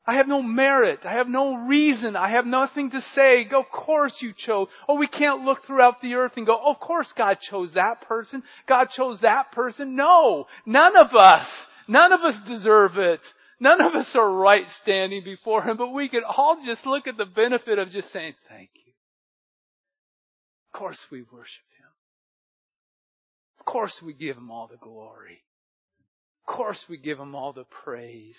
I 0.07 0.17
have 0.17 0.27
no 0.27 0.43
merit. 0.43 1.01
I 1.05 1.13
have 1.13 1.29
no 1.29 1.55
reason. 1.55 2.17
I 2.17 2.31
have 2.31 2.47
nothing 2.47 2.91
to 2.91 3.01
say. 3.15 3.47
Of 3.55 3.71
course 3.71 4.17
you 4.21 4.33
chose. 4.37 4.69
Oh, 4.89 4.97
we 4.97 5.07
can't 5.07 5.45
look 5.45 5.65
throughout 5.67 6.01
the 6.01 6.15
earth 6.15 6.33
and 6.37 6.47
go, 6.47 6.59
of 6.59 6.81
course 6.81 7.13
God 7.17 7.39
chose 7.41 7.73
that 7.75 8.03
person. 8.03 8.43
God 8.67 8.89
chose 8.91 9.21
that 9.21 9.53
person. 9.53 9.97
No. 9.97 10.47
None 10.65 10.97
of 10.97 11.15
us. 11.15 11.47
None 11.87 12.13
of 12.13 12.21
us 12.23 12.41
deserve 12.47 12.97
it. 12.97 13.21
None 13.61 13.81
of 13.81 13.95
us 13.95 14.15
are 14.15 14.31
right 14.31 14.67
standing 14.83 15.25
before 15.25 15.63
Him, 15.63 15.77
but 15.77 15.93
we 15.93 16.09
can 16.09 16.23
all 16.25 16.59
just 16.65 16.87
look 16.87 17.07
at 17.07 17.17
the 17.17 17.27
benefit 17.27 17.79
of 17.79 17.91
just 17.91 18.13
saying, 18.13 18.35
thank 18.49 18.71
you. 18.75 18.93
Of 20.73 20.79
course 20.79 21.01
we 21.11 21.23
worship 21.23 21.65
Him. 21.79 21.91
Of 23.59 23.67
course 23.67 24.01
we 24.05 24.13
give 24.13 24.37
Him 24.37 24.51
all 24.51 24.69
the 24.69 24.77
glory. 24.77 25.43
Of 26.47 26.55
course 26.55 26.85
we 26.89 26.99
give 26.99 27.19
Him 27.19 27.35
all 27.35 27.53
the 27.53 27.67
praise. 27.85 28.39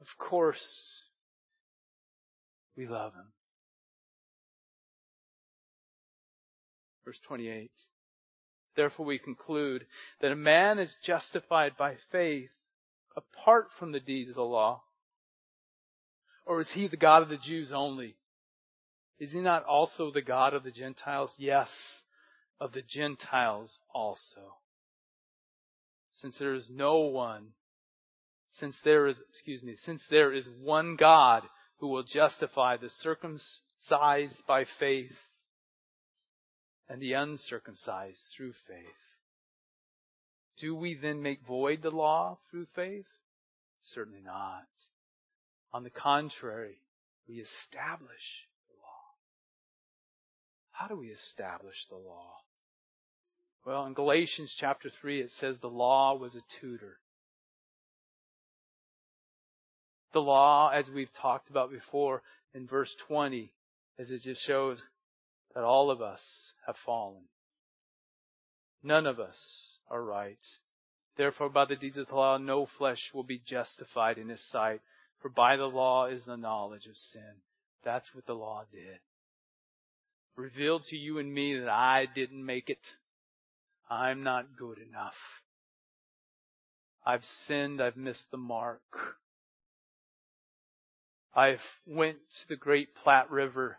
Of 0.00 0.08
course, 0.18 1.02
we 2.76 2.86
love 2.86 3.14
him. 3.14 3.32
Verse 7.04 7.18
28. 7.26 7.70
Therefore 8.76 9.06
we 9.06 9.18
conclude 9.18 9.86
that 10.20 10.32
a 10.32 10.36
man 10.36 10.78
is 10.78 10.94
justified 11.02 11.72
by 11.78 11.94
faith 12.10 12.50
apart 13.16 13.68
from 13.78 13.92
the 13.92 14.00
deeds 14.00 14.30
of 14.30 14.36
the 14.36 14.42
law. 14.42 14.82
Or 16.46 16.60
is 16.60 16.70
he 16.72 16.88
the 16.88 16.96
God 16.96 17.22
of 17.22 17.28
the 17.28 17.38
Jews 17.38 17.72
only? 17.72 18.16
Is 19.18 19.32
he 19.32 19.40
not 19.40 19.64
also 19.64 20.10
the 20.10 20.22
God 20.22 20.54
of 20.54 20.64
the 20.64 20.70
Gentiles? 20.70 21.32
Yes, 21.38 21.70
of 22.60 22.72
the 22.72 22.82
Gentiles 22.82 23.78
also. 23.94 24.58
Since 26.12 26.38
there 26.38 26.54
is 26.54 26.66
no 26.70 26.98
one 26.98 27.52
since 28.58 28.76
there 28.84 29.06
is, 29.06 29.20
excuse 29.30 29.62
me, 29.62 29.76
since 29.84 30.04
there 30.10 30.32
is 30.32 30.48
one 30.62 30.96
God 30.96 31.42
who 31.78 31.88
will 31.88 32.04
justify 32.04 32.76
the 32.76 32.88
circumcised 32.88 34.46
by 34.46 34.64
faith 34.78 35.16
and 36.88 37.00
the 37.00 37.14
uncircumcised 37.14 38.20
through 38.36 38.52
faith. 38.68 39.03
Do 40.58 40.74
we 40.74 40.94
then 40.94 41.22
make 41.22 41.46
void 41.46 41.82
the 41.82 41.90
law 41.90 42.38
through 42.50 42.66
faith? 42.74 43.06
Certainly 43.82 44.22
not. 44.24 44.66
On 45.72 45.82
the 45.82 45.90
contrary, 45.90 46.78
we 47.28 47.36
establish 47.36 48.46
the 48.68 48.74
law. 48.80 49.02
How 50.70 50.86
do 50.86 50.96
we 50.96 51.08
establish 51.08 51.86
the 51.88 51.96
law? 51.96 52.36
Well, 53.66 53.86
in 53.86 53.94
Galatians 53.94 54.54
chapter 54.58 54.90
3, 55.00 55.22
it 55.22 55.30
says 55.32 55.56
the 55.60 55.68
law 55.68 56.16
was 56.16 56.34
a 56.34 56.42
tutor. 56.60 56.98
The 60.12 60.20
law, 60.20 60.70
as 60.70 60.88
we've 60.88 61.12
talked 61.20 61.50
about 61.50 61.72
before 61.72 62.22
in 62.54 62.68
verse 62.68 62.94
20, 63.08 63.52
as 63.98 64.10
it 64.10 64.22
just 64.22 64.42
shows 64.42 64.80
that 65.54 65.64
all 65.64 65.90
of 65.90 66.00
us 66.00 66.22
have 66.66 66.76
fallen. 66.84 67.24
None 68.82 69.06
of 69.06 69.18
us 69.18 69.73
are 69.90 70.02
right. 70.02 70.38
Therefore, 71.16 71.48
by 71.48 71.64
the 71.66 71.76
deeds 71.76 71.98
of 71.98 72.08
the 72.08 72.14
law, 72.14 72.38
no 72.38 72.66
flesh 72.66 73.10
will 73.14 73.22
be 73.22 73.38
justified 73.38 74.18
in 74.18 74.28
his 74.28 74.44
sight, 74.50 74.80
for 75.20 75.28
by 75.28 75.56
the 75.56 75.66
law 75.66 76.06
is 76.06 76.24
the 76.24 76.36
knowledge 76.36 76.86
of 76.86 76.96
sin. 76.96 77.42
That's 77.84 78.12
what 78.14 78.26
the 78.26 78.34
law 78.34 78.64
did. 78.72 78.98
Revealed 80.36 80.84
to 80.86 80.96
you 80.96 81.18
and 81.18 81.32
me 81.32 81.58
that 81.58 81.68
I 81.68 82.06
didn't 82.12 82.44
make 82.44 82.68
it. 82.68 82.94
I'm 83.88 84.24
not 84.24 84.56
good 84.56 84.78
enough. 84.78 85.14
I've 87.06 87.24
sinned. 87.46 87.80
I've 87.80 87.96
missed 87.96 88.30
the 88.30 88.38
mark. 88.38 88.80
I 91.36 91.58
went 91.86 92.18
to 92.40 92.48
the 92.48 92.56
Great 92.56 92.94
Platte 92.94 93.30
River 93.30 93.78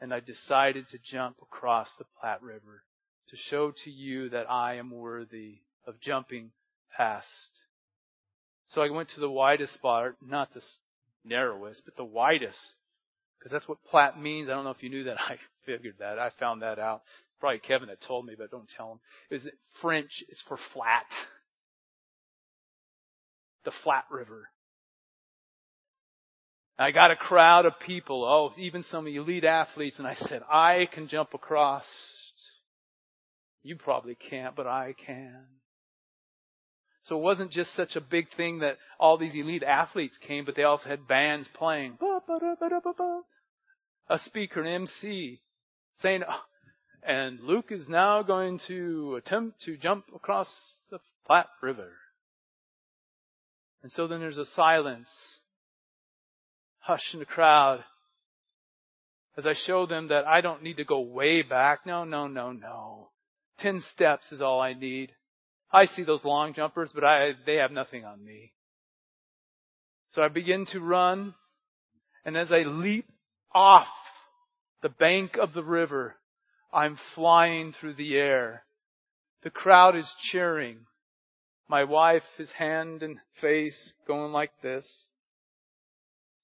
and 0.00 0.12
I 0.12 0.20
decided 0.20 0.88
to 0.88 0.98
jump 0.98 1.36
across 1.42 1.88
the 1.98 2.04
Platte 2.20 2.42
River 2.42 2.82
to 3.32 3.38
show 3.38 3.72
to 3.84 3.90
you 3.90 4.28
that 4.28 4.50
I 4.50 4.74
am 4.74 4.90
worthy 4.90 5.60
of 5.86 5.98
jumping 6.00 6.50
past. 6.94 7.26
So 8.68 8.82
I 8.82 8.90
went 8.90 9.08
to 9.10 9.20
the 9.20 9.30
widest 9.30 9.72
spot, 9.72 10.12
not 10.24 10.52
the 10.52 10.62
narrowest, 11.24 11.82
but 11.86 11.96
the 11.96 12.04
widest, 12.04 12.60
because 13.38 13.50
that's 13.50 13.66
what 13.66 13.82
plat 13.90 14.20
means. 14.20 14.48
I 14.48 14.52
don't 14.52 14.64
know 14.64 14.70
if 14.70 14.82
you 14.82 14.90
knew 14.90 15.04
that. 15.04 15.18
I 15.18 15.36
figured 15.64 15.96
that. 15.98 16.18
I 16.18 16.30
found 16.38 16.60
that 16.60 16.78
out. 16.78 17.02
Probably 17.40 17.58
Kevin 17.58 17.88
that 17.88 18.02
told 18.02 18.26
me, 18.26 18.34
but 18.36 18.50
don't 18.50 18.68
tell 18.76 18.92
him. 18.92 19.00
Is 19.30 19.46
it 19.46 19.54
French? 19.80 20.22
It's 20.28 20.42
for 20.42 20.58
flat. 20.74 21.06
The 23.64 23.72
flat 23.82 24.04
river. 24.10 24.48
I 26.78 26.90
got 26.90 27.10
a 27.10 27.16
crowd 27.16 27.64
of 27.64 27.78
people, 27.80 28.24
oh, 28.24 28.52
even 28.60 28.82
some 28.82 29.06
elite 29.06 29.44
athletes, 29.44 29.98
and 29.98 30.06
I 30.06 30.14
said, 30.14 30.42
I 30.50 30.88
can 30.92 31.08
jump 31.08 31.32
across. 31.32 31.86
You 33.62 33.76
probably 33.76 34.16
can't, 34.16 34.56
but 34.56 34.66
I 34.66 34.94
can. 35.06 35.44
So 37.04 37.18
it 37.18 37.22
wasn't 37.22 37.50
just 37.50 37.74
such 37.74 37.96
a 37.96 38.00
big 38.00 38.26
thing 38.36 38.60
that 38.60 38.78
all 38.98 39.18
these 39.18 39.34
elite 39.34 39.64
athletes 39.64 40.16
came, 40.18 40.44
but 40.44 40.54
they 40.54 40.62
also 40.62 40.88
had 40.88 41.08
bands 41.08 41.48
playing. 41.54 41.98
A 44.08 44.18
speaker, 44.18 44.62
an 44.62 44.66
MC, 44.68 45.40
saying, 46.00 46.22
oh, 46.28 46.40
and 47.02 47.40
Luke 47.40 47.70
is 47.70 47.88
now 47.88 48.22
going 48.22 48.60
to 48.68 49.16
attempt 49.16 49.62
to 49.62 49.76
jump 49.76 50.04
across 50.14 50.48
the 50.90 50.98
flat 51.26 51.46
river. 51.60 51.90
And 53.82 53.90
so 53.90 54.06
then 54.06 54.20
there's 54.20 54.38
a 54.38 54.44
silence 54.44 55.08
hush 56.78 57.12
in 57.12 57.20
the 57.20 57.26
crowd 57.26 57.84
as 59.36 59.46
I 59.46 59.54
show 59.54 59.86
them 59.86 60.08
that 60.08 60.26
I 60.26 60.40
don't 60.40 60.62
need 60.62 60.76
to 60.76 60.84
go 60.84 61.00
way 61.00 61.42
back. 61.42 61.86
No, 61.86 62.04
no, 62.04 62.28
no, 62.28 62.52
no. 62.52 63.11
Ten 63.62 63.80
steps 63.80 64.32
is 64.32 64.42
all 64.42 64.60
I 64.60 64.72
need. 64.72 65.12
I 65.72 65.86
see 65.86 66.02
those 66.02 66.24
long 66.24 66.52
jumpers, 66.52 66.90
but 66.92 67.04
I, 67.04 67.30
they 67.46 67.56
have 67.56 67.70
nothing 67.70 68.04
on 68.04 68.22
me. 68.22 68.52
So 70.14 70.20
I 70.20 70.28
begin 70.28 70.66
to 70.66 70.80
run, 70.80 71.34
and 72.24 72.36
as 72.36 72.50
I 72.50 72.62
leap 72.62 73.06
off 73.54 73.86
the 74.82 74.88
bank 74.88 75.38
of 75.40 75.54
the 75.54 75.62
river, 75.62 76.16
I'm 76.72 76.98
flying 77.14 77.72
through 77.72 77.94
the 77.94 78.16
air. 78.16 78.64
The 79.44 79.50
crowd 79.50 79.96
is 79.96 80.12
cheering. 80.20 80.78
My 81.68 81.84
wife 81.84 82.24
is 82.38 82.50
hand 82.50 83.02
and 83.02 83.18
face 83.40 83.92
going 84.06 84.32
like 84.32 84.50
this 84.62 84.86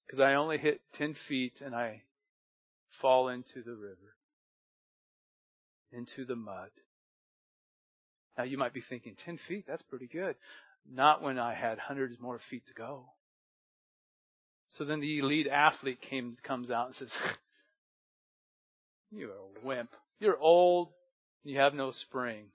because 0.05 0.19
I 0.19 0.35
only 0.35 0.57
hit 0.57 0.81
10 0.93 1.15
feet 1.27 1.61
and 1.63 1.75
I 1.75 2.03
fall 3.01 3.27
into 3.27 3.61
the 3.63 3.75
river, 3.75 4.15
into 5.91 6.25
the 6.25 6.35
mud. 6.35 6.69
Now 8.39 8.45
you 8.45 8.57
might 8.57 8.73
be 8.73 8.81
thinking, 8.87 9.17
10 9.25 9.37
feet, 9.49 9.65
that's 9.67 9.81
pretty 9.81 10.07
good. 10.07 10.33
Not 10.89 11.21
when 11.21 11.37
I 11.37 11.53
had 11.53 11.77
hundreds 11.77 12.17
more 12.21 12.39
feet 12.49 12.65
to 12.67 12.73
go. 12.73 13.07
So 14.69 14.85
then 14.85 15.01
the 15.01 15.19
elite 15.19 15.47
athlete 15.47 15.99
came, 15.99 16.33
comes 16.47 16.71
out 16.71 16.87
and 16.87 16.95
says, 16.95 17.11
you're 19.11 19.31
a 19.31 19.65
wimp. 19.67 19.89
You're 20.21 20.37
old. 20.39 20.87
You 21.43 21.59
have 21.59 21.73
no 21.73 21.91
springs. 21.91 22.53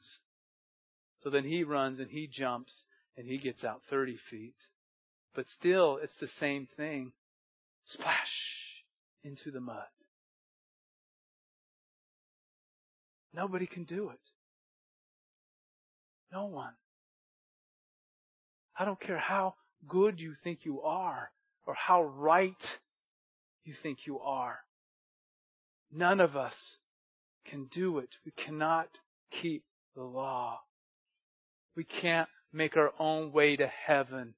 So 1.23 1.29
then 1.29 1.45
he 1.45 1.65
runs 1.65 1.99
and 1.99 2.11
he 2.11 2.31
jumps 2.33 2.87
and 3.19 3.27
he 3.27 3.37
gets 3.37 3.63
out 3.63 3.83
30 3.91 4.17
feet. 4.31 4.57
But 5.35 5.45
still, 5.51 5.99
it's 6.03 6.17
the 6.19 6.29
same 6.29 6.67
thing. 6.79 7.13
Splash 7.85 8.83
into 9.23 9.51
the 9.51 9.61
mud. 9.61 9.85
Nobody 13.35 13.67
can 13.67 13.85
do 13.85 14.09
it. 14.09 14.21
No 16.35 16.47
one. 16.47 16.75
I 18.79 18.85
don't 18.85 19.01
care 19.01 19.19
how 19.19 19.55
good 19.89 20.21
you 20.21 20.35
think 20.43 20.65
you 20.65 20.83
are 20.83 21.31
or 21.65 21.75
how 21.75 22.03
right 22.03 22.79
you 23.63 23.73
think 23.83 24.01
you 24.07 24.19
are. 24.19 24.59
None 25.93 26.21
of 26.21 26.37
us 26.37 26.79
can 27.47 27.67
do 27.73 27.99
it. 27.99 28.09
We 28.27 28.33
cannot 28.33 28.89
keep 29.31 29.65
the 29.95 30.03
law. 30.03 30.59
We 31.77 31.85
can't 31.85 32.29
make 32.53 32.77
our 32.77 32.93
own 32.99 33.33
way 33.33 33.57
to 33.57 33.67
heaven. 33.67 34.35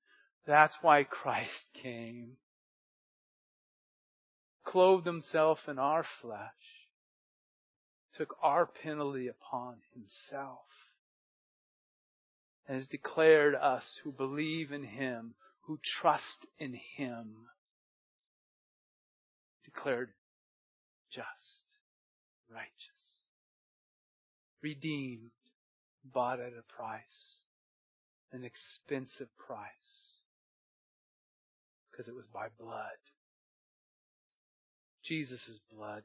That's 0.47 0.75
why 0.83 1.05
Christ 1.05 1.65
came 1.83 2.37
clothed 4.67 5.07
himself 5.07 5.61
in 5.69 5.79
our 5.79 6.05
flesh, 6.21 6.41
took 8.15 8.37
our 8.43 8.67
penalty 8.67 9.29
upon 9.29 9.77
himself, 9.95 10.59
and 12.67 12.77
has 12.77 12.89
declared 12.89 13.55
us 13.55 13.85
who 14.03 14.11
believe 14.11 14.73
in 14.73 14.83
him, 14.83 15.35
who 15.63 15.79
trust 15.83 16.47
in 16.59 16.79
him, 16.97 17.35
declared 19.65 20.11
just, 21.11 21.27
righteous, 22.51 22.67
redeemed, 24.63 25.31
bought 26.05 26.41
at 26.41 26.53
a 26.53 26.73
price, 26.77 27.41
an 28.33 28.45
expensive 28.45 29.29
price, 29.37 30.13
because 31.91 32.09
it 32.09 32.15
was 32.15 32.27
by 32.27 32.49
blood. 32.59 32.99
Jesus' 35.03 35.61
blood. 35.73 36.03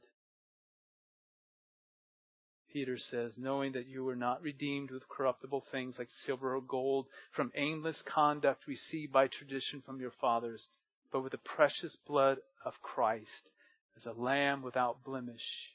Peter 2.72 2.96
says, 2.96 3.36
knowing 3.36 3.72
that 3.72 3.86
you 3.86 4.04
were 4.04 4.16
not 4.16 4.42
redeemed 4.42 4.90
with 4.90 5.08
corruptible 5.08 5.64
things 5.70 5.98
like 5.98 6.08
silver 6.24 6.56
or 6.56 6.60
gold 6.60 7.06
from 7.30 7.52
aimless 7.54 8.02
conduct 8.02 8.66
received 8.66 9.12
by 9.12 9.26
tradition 9.26 9.82
from 9.84 10.00
your 10.00 10.12
fathers, 10.20 10.68
but 11.10 11.22
with 11.22 11.32
the 11.32 11.38
precious 11.38 11.96
blood 12.06 12.38
of 12.64 12.80
Christ 12.80 13.50
as 13.96 14.06
a 14.06 14.12
lamb 14.12 14.62
without 14.62 15.04
blemish, 15.04 15.70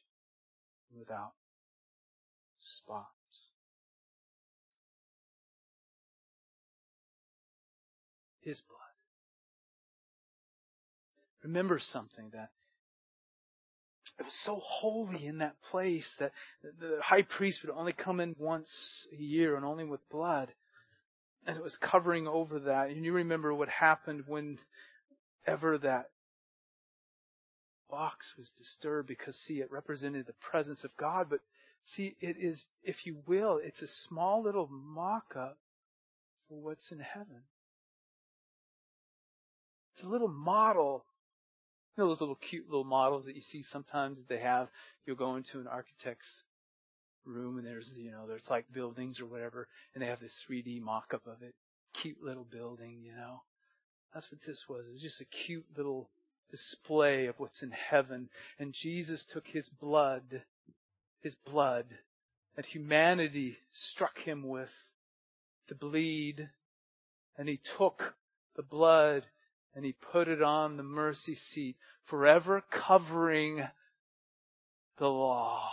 without 0.97 1.33
spot. 2.59 3.05
His 8.41 8.61
blood. 8.61 8.77
Remember 11.43 11.79
something 11.79 12.29
that 12.33 12.49
it 14.19 14.23
was 14.23 14.33
so 14.45 14.59
holy 14.63 15.27
in 15.27 15.39
that 15.39 15.61
place 15.69 16.07
that 16.19 16.31
the 16.79 16.97
high 17.01 17.21
priest 17.21 17.61
would 17.63 17.75
only 17.75 17.93
come 17.93 18.19
in 18.19 18.35
once 18.39 19.07
a 19.13 19.21
year 19.21 19.55
and 19.55 19.63
only 19.63 19.83
with 19.83 20.07
blood. 20.09 20.51
And 21.45 21.55
it 21.55 21.63
was 21.63 21.77
covering 21.77 22.27
over 22.27 22.59
that. 22.61 22.89
And 22.89 23.05
you 23.05 23.13
remember 23.13 23.53
what 23.53 23.69
happened 23.69 24.23
whenever 24.27 25.77
that 25.77 26.09
box 27.89 28.33
was 28.37 28.49
disturbed 28.57 29.07
because 29.07 29.35
see, 29.35 29.61
it 29.61 29.71
represented 29.71 30.25
the 30.25 30.33
presence 30.51 30.83
of 30.83 30.91
God. 30.97 31.27
But 31.29 31.39
see, 31.83 32.15
it 32.19 32.37
is, 32.39 32.65
if 32.83 33.05
you 33.05 33.17
will, 33.27 33.59
it's 33.63 33.83
a 33.83 33.87
small 34.07 34.43
little 34.43 34.67
mock-up 34.67 35.57
for 36.49 36.59
what's 36.59 36.91
in 36.91 36.99
heaven. 36.99 37.43
It's 39.93 40.03
a 40.03 40.09
little 40.09 40.27
model 40.27 41.05
you 41.97 42.03
know 42.03 42.09
those 42.09 42.21
little 42.21 42.35
cute 42.35 42.69
little 42.69 42.83
models 42.83 43.25
that 43.25 43.35
you 43.35 43.41
see 43.41 43.63
sometimes 43.63 44.17
that 44.17 44.29
they 44.29 44.39
have? 44.39 44.67
You'll 45.05 45.15
go 45.15 45.35
into 45.35 45.59
an 45.59 45.67
architect's 45.67 46.43
room 47.25 47.57
and 47.57 47.65
there's, 47.65 47.91
you 47.97 48.11
know, 48.11 48.27
there's 48.27 48.49
like 48.49 48.65
buildings 48.71 49.19
or 49.19 49.25
whatever 49.25 49.67
and 49.93 50.01
they 50.01 50.07
have 50.07 50.19
this 50.19 50.33
3D 50.49 50.81
mock-up 50.81 51.25
of 51.25 51.41
it. 51.41 51.55
Cute 52.01 52.21
little 52.23 52.45
building, 52.49 52.99
you 53.03 53.13
know. 53.13 53.41
That's 54.13 54.31
what 54.31 54.41
this 54.45 54.63
was. 54.69 54.85
It 54.87 54.93
was 54.93 55.01
just 55.01 55.21
a 55.21 55.25
cute 55.45 55.65
little 55.75 56.09
display 56.51 57.25
of 57.25 57.35
what's 57.39 57.61
in 57.61 57.71
heaven. 57.71 58.29
And 58.59 58.73
Jesus 58.73 59.25
took 59.33 59.47
his 59.47 59.67
blood, 59.81 60.43
his 61.21 61.35
blood 61.45 61.85
that 62.55 62.65
humanity 62.65 63.57
struck 63.73 64.17
him 64.19 64.47
with 64.47 64.69
to 65.67 65.75
bleed. 65.75 66.49
And 67.37 67.49
he 67.49 67.59
took 67.77 68.01
the 68.55 68.63
blood 68.63 69.23
and 69.75 69.85
he 69.85 69.95
put 70.11 70.27
it 70.27 70.41
on 70.41 70.77
the 70.77 70.83
mercy 70.83 71.35
seat, 71.35 71.75
forever 72.05 72.63
covering 72.71 73.63
the 74.97 75.07
law. 75.07 75.69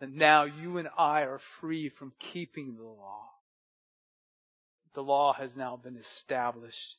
And 0.00 0.16
now 0.16 0.44
you 0.44 0.78
and 0.78 0.88
I 0.98 1.22
are 1.22 1.40
free 1.60 1.88
from 1.88 2.12
keeping 2.18 2.76
the 2.76 2.82
law. 2.82 3.30
The 4.94 5.02
law 5.02 5.32
has 5.32 5.56
now 5.56 5.76
been 5.76 5.96
established 5.96 6.96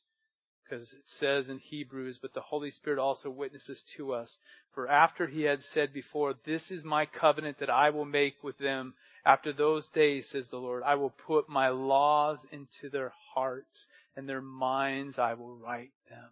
because 0.68 0.92
it 0.92 1.04
says 1.18 1.48
in 1.48 1.58
Hebrews, 1.58 2.18
but 2.20 2.34
the 2.34 2.40
Holy 2.40 2.70
Spirit 2.70 2.98
also 2.98 3.30
witnesses 3.30 3.82
to 3.96 4.12
us. 4.12 4.36
For 4.74 4.88
after 4.88 5.26
he 5.26 5.42
had 5.42 5.62
said 5.62 5.92
before, 5.92 6.34
this 6.44 6.70
is 6.70 6.84
my 6.84 7.06
covenant 7.06 7.58
that 7.60 7.70
I 7.70 7.90
will 7.90 8.04
make 8.04 8.42
with 8.42 8.58
them 8.58 8.94
after 9.24 9.52
those 9.52 9.88
days, 9.88 10.28
says 10.30 10.48
the 10.50 10.58
Lord, 10.58 10.82
I 10.84 10.96
will 10.96 11.14
put 11.26 11.48
my 11.48 11.68
laws 11.68 12.38
into 12.50 12.90
their 12.90 13.12
hearts 13.36 13.86
and 14.16 14.28
their 14.28 14.40
minds 14.40 15.18
I 15.18 15.34
will 15.34 15.54
write 15.54 15.92
them. 16.08 16.30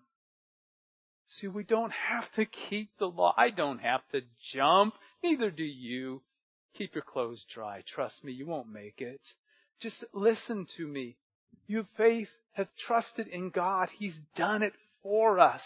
See, 1.29 1.49
we 1.49 1.65
don't 1.65 1.93
have 1.93 2.31
to 2.37 2.45
keep 2.45 2.91
the 2.99 3.07
law. 3.07 3.35
I 3.37 3.51
don't 3.51 3.81
have 3.81 4.03
to 4.13 4.23
jump. 4.53 4.95
Neither 5.23 5.51
do 5.51 5.65
you. 5.65 6.23
Keep 6.75 6.95
your 6.95 7.05
clothes 7.05 7.45
dry. 7.53 7.83
Trust 7.87 8.25
me, 8.25 8.33
you 8.33 8.47
won't 8.47 8.73
make 8.73 9.01
it. 9.01 9.21
Just 9.81 10.05
listen 10.13 10.67
to 10.77 10.87
me. 10.87 11.17
You 11.67 11.79
have 11.79 11.89
faith, 11.97 12.29
have 12.53 12.69
trusted 12.87 13.29
in 13.29 13.51
God. 13.51 13.89
He's 13.99 14.19
done 14.37 14.63
it 14.63 14.75
for 15.03 15.39
us. 15.39 15.63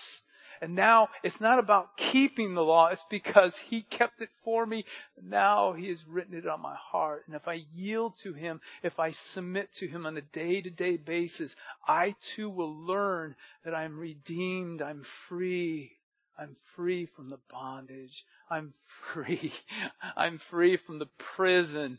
And 0.61 0.75
now 0.75 1.09
it's 1.23 1.41
not 1.41 1.59
about 1.59 1.97
keeping 1.97 2.55
the 2.55 2.63
law, 2.63 2.89
it's 2.89 3.05
because 3.11 3.55
He 3.69 3.83
kept 3.83 4.21
it 4.21 4.31
for 4.45 4.67
me. 4.67 4.85
Now 5.23 5.73
He 5.73 5.89
has 5.89 6.03
written 6.07 6.35
it 6.35 6.47
on 6.47 6.61
my 6.61 6.77
heart. 6.77 7.25
And 7.27 7.37
if 7.37 7.47
I 7.49 7.65
yield 7.75 8.15
to 8.23 8.33
Him, 8.33 8.61
if 8.83 8.99
I 8.99 9.13
submit 9.33 9.69
to 9.75 9.89
Him 9.89 10.07
on 10.07 10.17
a 10.17 10.23
day 10.23 10.61
to 10.61 10.71
day 10.71 10.97
basis, 10.97 11.55
I 11.87 12.15
too 12.35 12.51
will 12.51 12.75
learn 12.87 13.35
that 13.65 13.75
I'm 13.75 13.99
redeemed, 13.99 14.83
I'm 14.83 15.05
free. 15.29 15.93
I'm 16.39 16.57
free 16.77 17.07
from 17.17 17.31
the 17.31 17.41
bondage. 17.51 18.25
I'm 18.49 18.73
free. 19.13 19.53
I'm 20.17 20.39
free 20.51 20.77
from 20.87 20.99
the 20.99 21.09
prison 21.37 21.99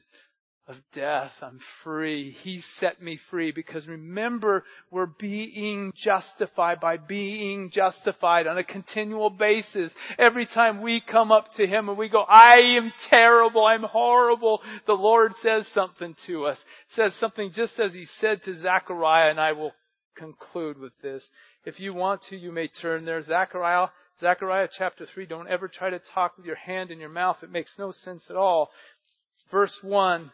of 0.70 0.78
death. 0.94 1.32
I'm 1.42 1.60
free. 1.84 2.32
He 2.44 2.62
set 2.80 3.02
me 3.02 3.20
free 3.32 3.52
because 3.52 3.88
remember, 3.88 4.64
we're 4.92 5.08
being 5.08 5.92
justified 5.96 6.80
by 6.80 6.98
being 6.98 7.72
justified 7.72 8.46
on 8.46 8.58
a 8.60 8.64
continual 8.64 9.32
basis. 9.32 9.92
Every 10.20 10.46
time 10.46 10.82
we 10.82 11.02
come 11.02 11.32
up 11.32 11.54
to 11.56 11.66
Him 11.66 11.90
and 11.90 11.98
we 11.98 12.08
go, 12.08 12.22
I 12.22 12.78
am 12.78 12.94
terrible, 13.10 13.66
I'm 13.66 13.84
horrible, 13.84 14.62
the 14.86 14.94
Lord 14.94 15.34
says 15.42 15.68
something 15.70 16.16
to 16.28 16.46
us. 16.46 16.64
Says 16.90 17.16
something 17.16 17.52
just 17.52 17.80
as 17.80 17.92
He 17.94 18.06
said 18.06 18.44
to 18.44 18.54
Zechariah 18.54 19.32
and 19.32 19.40
I 19.40 19.54
will 19.54 19.74
conclude 20.16 20.78
with 20.78 20.94
this. 21.02 21.28
If 21.66 21.80
you 21.80 21.96
want 21.96 22.22
to, 22.30 22.38
you 22.38 22.52
may 22.52 22.68
turn 22.68 23.06
there. 23.06 23.24
Zechariah, 23.24 23.88
Zechariah 24.20 24.70
chapter 24.72 25.08
3, 25.08 25.26
don't 25.26 25.50
ever 25.50 25.68
try 25.68 25.90
to 25.90 26.00
talk 26.00 26.38
with 26.38 26.46
your 26.46 26.56
hand 26.56 26.92
in 26.92 27.00
your 27.00 27.10
mouth. 27.10 27.38
It 27.42 27.52
makes 27.52 27.74
no 27.80 27.92
sense 27.92 28.28
at 28.30 28.36
all. 28.36 28.70
Verse 29.52 29.80
1, 29.82 30.32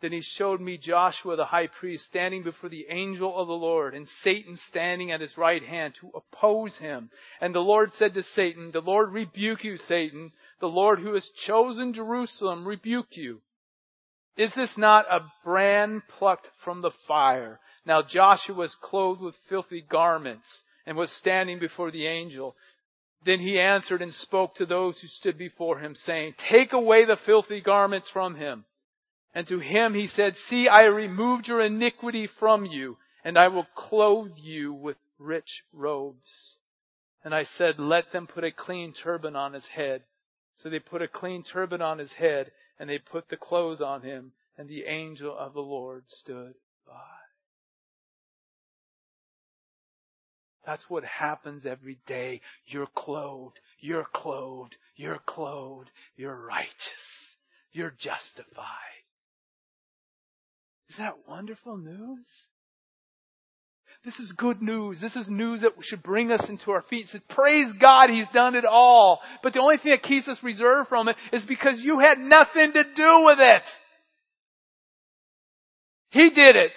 then 0.00 0.12
he 0.12 0.20
showed 0.20 0.60
me 0.60 0.76
Joshua 0.76 1.36
the 1.36 1.46
high 1.46 1.68
priest 1.68 2.04
standing 2.04 2.42
before 2.42 2.68
the 2.68 2.86
angel 2.90 3.38
of 3.38 3.46
the 3.46 3.54
Lord 3.54 3.94
and 3.94 4.08
Satan 4.22 4.58
standing 4.68 5.10
at 5.12 5.20
his 5.20 5.38
right 5.38 5.62
hand 5.62 5.94
to 6.00 6.10
oppose 6.14 6.76
him. 6.76 7.10
And 7.40 7.54
the 7.54 7.60
Lord 7.60 7.92
said 7.94 8.14
to 8.14 8.22
Satan, 8.22 8.70
the 8.70 8.80
Lord 8.80 9.12
rebuke 9.12 9.64
you, 9.64 9.78
Satan. 9.78 10.32
The 10.60 10.66
Lord 10.66 10.98
who 10.98 11.14
has 11.14 11.28
chosen 11.46 11.94
Jerusalem 11.94 12.66
rebuke 12.66 13.16
you. 13.16 13.40
Is 14.36 14.52
this 14.54 14.76
not 14.76 15.06
a 15.10 15.20
brand 15.44 16.02
plucked 16.18 16.48
from 16.64 16.82
the 16.82 16.90
fire? 17.06 17.60
Now 17.86 18.02
Joshua 18.02 18.56
was 18.56 18.76
clothed 18.82 19.20
with 19.20 19.36
filthy 19.48 19.80
garments 19.80 20.64
and 20.86 20.96
was 20.96 21.10
standing 21.12 21.60
before 21.60 21.90
the 21.90 22.06
angel. 22.06 22.56
Then 23.24 23.38
he 23.38 23.58
answered 23.58 24.02
and 24.02 24.12
spoke 24.12 24.56
to 24.56 24.66
those 24.66 25.00
who 25.00 25.06
stood 25.06 25.38
before 25.38 25.78
him 25.78 25.94
saying, 25.94 26.34
take 26.50 26.72
away 26.72 27.06
the 27.06 27.16
filthy 27.24 27.60
garments 27.60 28.10
from 28.10 28.34
him. 28.34 28.64
And 29.34 29.46
to 29.48 29.58
him 29.58 29.94
he 29.94 30.06
said, 30.06 30.36
See, 30.36 30.68
I 30.68 30.84
removed 30.84 31.48
your 31.48 31.60
iniquity 31.60 32.28
from 32.38 32.64
you, 32.64 32.96
and 33.24 33.36
I 33.36 33.48
will 33.48 33.66
clothe 33.74 34.36
you 34.36 34.72
with 34.72 34.96
rich 35.18 35.64
robes. 35.72 36.56
And 37.24 37.34
I 37.34 37.44
said, 37.44 37.78
Let 37.78 38.12
them 38.12 38.28
put 38.28 38.44
a 38.44 38.52
clean 38.52 38.92
turban 38.92 39.34
on 39.34 39.52
his 39.52 39.66
head. 39.66 40.02
So 40.56 40.70
they 40.70 40.78
put 40.78 41.02
a 41.02 41.08
clean 41.08 41.42
turban 41.42 41.82
on 41.82 41.98
his 41.98 42.12
head, 42.12 42.52
and 42.78 42.88
they 42.88 42.98
put 42.98 43.28
the 43.28 43.36
clothes 43.36 43.80
on 43.80 44.02
him, 44.02 44.32
and 44.56 44.68
the 44.68 44.84
angel 44.84 45.36
of 45.36 45.52
the 45.52 45.60
Lord 45.60 46.04
stood 46.08 46.54
by. 46.86 46.92
That's 50.64 50.88
what 50.88 51.04
happens 51.04 51.66
every 51.66 51.98
day. 52.06 52.40
You're 52.66 52.88
clothed, 52.94 53.58
you're 53.80 54.06
clothed, 54.14 54.76
you're 54.96 55.20
clothed, 55.26 55.90
you're 56.16 56.36
righteous, 56.36 57.36
you're 57.72 57.94
justified. 57.98 58.93
Isn't 60.90 61.04
that 61.04 61.28
wonderful 61.28 61.76
news? 61.76 62.26
This 64.04 64.18
is 64.18 64.32
good 64.32 64.60
news. 64.60 65.00
This 65.00 65.16
is 65.16 65.28
news 65.30 65.62
that 65.62 65.72
should 65.80 66.02
bring 66.02 66.30
us 66.30 66.46
into 66.50 66.72
our 66.72 66.82
feet. 66.82 67.08
Said, 67.08 67.26
praise 67.28 67.72
God, 67.80 68.10
He's 68.10 68.28
done 68.34 68.54
it 68.54 68.66
all. 68.66 69.20
But 69.42 69.54
the 69.54 69.60
only 69.60 69.78
thing 69.78 69.92
that 69.92 70.02
keeps 70.02 70.28
us 70.28 70.42
reserved 70.42 70.90
from 70.90 71.08
it 71.08 71.16
is 71.32 71.44
because 71.46 71.80
you 71.80 72.00
had 72.00 72.18
nothing 72.18 72.72
to 72.72 72.84
do 72.84 73.24
with 73.24 73.38
it. 73.40 73.62
He 76.10 76.30
did 76.30 76.54
it. 76.54 76.72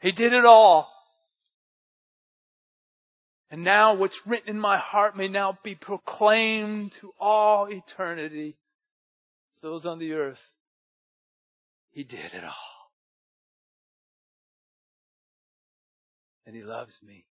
He 0.00 0.12
did 0.12 0.32
it 0.32 0.44
all. 0.46 0.88
And 3.50 3.62
now 3.62 3.94
what's 3.94 4.18
written 4.26 4.48
in 4.48 4.58
my 4.58 4.78
heart 4.78 5.16
may 5.16 5.28
now 5.28 5.58
be 5.62 5.74
proclaimed 5.74 6.92
to 7.02 7.12
all 7.20 7.66
eternity. 7.70 8.56
Those 9.60 9.84
on 9.84 9.98
the 9.98 10.12
earth 10.14 10.40
he 11.92 12.04
did 12.04 12.32
it 12.32 12.42
all. 12.42 12.90
And 16.46 16.56
He 16.56 16.62
loves 16.62 16.98
me. 17.06 17.26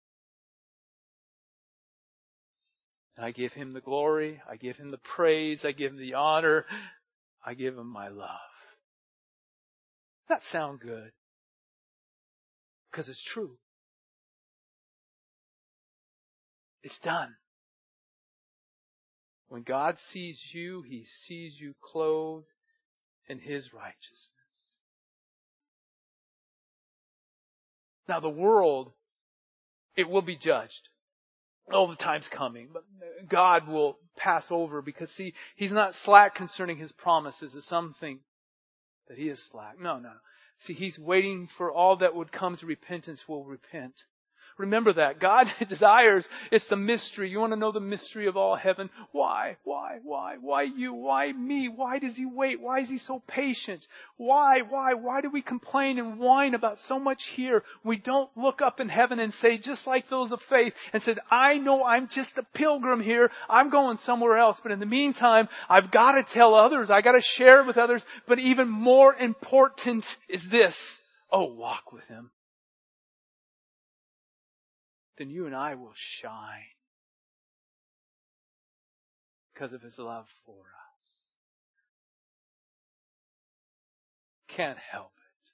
And 3.16 3.24
I 3.24 3.32
give 3.32 3.52
Him 3.52 3.72
the 3.72 3.80
glory. 3.80 4.40
I 4.48 4.56
give 4.56 4.76
Him 4.76 4.90
the 4.90 4.98
praise. 4.98 5.64
I 5.64 5.72
give 5.72 5.92
Him 5.92 5.98
the 5.98 6.14
honor. 6.14 6.66
I 7.44 7.54
give 7.54 7.76
Him 7.76 7.86
my 7.86 8.08
love. 8.08 8.28
That 10.28 10.42
sound 10.52 10.80
good? 10.80 11.10
Because 12.90 13.08
it's 13.08 13.24
true. 13.32 13.56
It's 16.82 16.98
done. 16.98 17.34
When 19.48 19.62
God 19.62 19.96
sees 20.12 20.40
you, 20.52 20.82
He 20.86 21.06
sees 21.26 21.58
you 21.58 21.74
clothed 21.82 22.46
in 23.28 23.38
His 23.38 23.72
righteousness. 23.72 24.39
Now 28.10 28.18
the 28.18 28.28
world, 28.28 28.90
it 29.96 30.08
will 30.08 30.20
be 30.20 30.36
judged. 30.36 30.88
Oh, 31.72 31.88
the 31.88 31.94
time's 31.94 32.26
coming, 32.28 32.70
but 32.72 32.82
God 33.28 33.68
will 33.68 33.98
pass 34.16 34.44
over 34.50 34.82
because 34.82 35.12
see, 35.12 35.32
He's 35.54 35.70
not 35.70 35.94
slack 35.94 36.34
concerning 36.34 36.76
His 36.76 36.90
promises 36.90 37.54
as 37.54 37.64
some 37.66 37.94
think 38.00 38.22
that 39.06 39.16
He 39.16 39.28
is 39.28 39.40
slack. 39.52 39.78
No, 39.80 40.00
no. 40.00 40.10
See, 40.58 40.72
He's 40.72 40.98
waiting 40.98 41.48
for 41.56 41.70
all 41.70 41.98
that 41.98 42.16
would 42.16 42.32
come 42.32 42.56
to 42.56 42.66
repentance 42.66 43.22
will 43.28 43.44
repent. 43.44 43.94
Remember 44.60 44.92
that. 44.92 45.20
God 45.20 45.46
desires, 45.68 46.26
it's 46.52 46.68
the 46.68 46.76
mystery. 46.76 47.30
You 47.30 47.40
want 47.40 47.52
to 47.54 47.58
know 47.58 47.72
the 47.72 47.80
mystery 47.80 48.26
of 48.26 48.36
all 48.36 48.56
heaven? 48.56 48.90
Why? 49.12 49.56
Why? 49.64 49.98
Why? 50.02 50.36
Why 50.38 50.62
you? 50.64 50.92
Why 50.92 51.32
me? 51.32 51.68
Why 51.74 51.98
does 51.98 52.14
He 52.14 52.26
wait? 52.26 52.60
Why 52.60 52.80
is 52.80 52.88
He 52.88 52.98
so 52.98 53.22
patient? 53.26 53.86
Why? 54.18 54.60
Why? 54.68 54.94
Why 54.94 55.22
do 55.22 55.30
we 55.30 55.40
complain 55.40 55.98
and 55.98 56.18
whine 56.18 56.54
about 56.54 56.78
so 56.86 56.98
much 56.98 57.22
here? 57.34 57.62
We 57.84 57.96
don't 57.96 58.30
look 58.36 58.60
up 58.60 58.80
in 58.80 58.90
heaven 58.90 59.18
and 59.18 59.32
say, 59.34 59.56
just 59.56 59.86
like 59.86 60.10
those 60.10 60.30
of 60.30 60.40
faith, 60.50 60.74
and 60.92 61.02
said, 61.02 61.18
I 61.30 61.56
know 61.56 61.82
I'm 61.82 62.08
just 62.08 62.36
a 62.36 62.42
pilgrim 62.54 63.00
here. 63.00 63.30
I'm 63.48 63.70
going 63.70 63.96
somewhere 63.96 64.36
else. 64.36 64.58
But 64.62 64.72
in 64.72 64.80
the 64.80 64.86
meantime, 64.86 65.48
I've 65.70 65.90
got 65.90 66.12
to 66.12 66.22
tell 66.34 66.54
others. 66.54 66.90
I 66.90 67.00
got 67.00 67.12
to 67.12 67.22
share 67.36 67.62
it 67.62 67.66
with 67.66 67.78
others. 67.78 68.02
But 68.28 68.38
even 68.38 68.68
more 68.68 69.14
important 69.14 70.04
is 70.28 70.42
this. 70.50 70.74
Oh, 71.32 71.54
walk 71.54 71.92
with 71.92 72.04
Him 72.04 72.30
then 75.20 75.30
you 75.30 75.46
and 75.46 75.54
I 75.54 75.74
will 75.76 75.92
shine. 75.94 76.74
because 79.60 79.74
of 79.74 79.82
his 79.82 79.98
love 79.98 80.24
for 80.46 80.54
us. 80.54 81.08
Can't 84.56 84.78
help 84.90 85.12
it, 85.16 85.50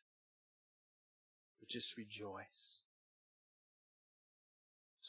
but 1.61 1.69
just 1.69 1.97
rejoice. 1.97 2.79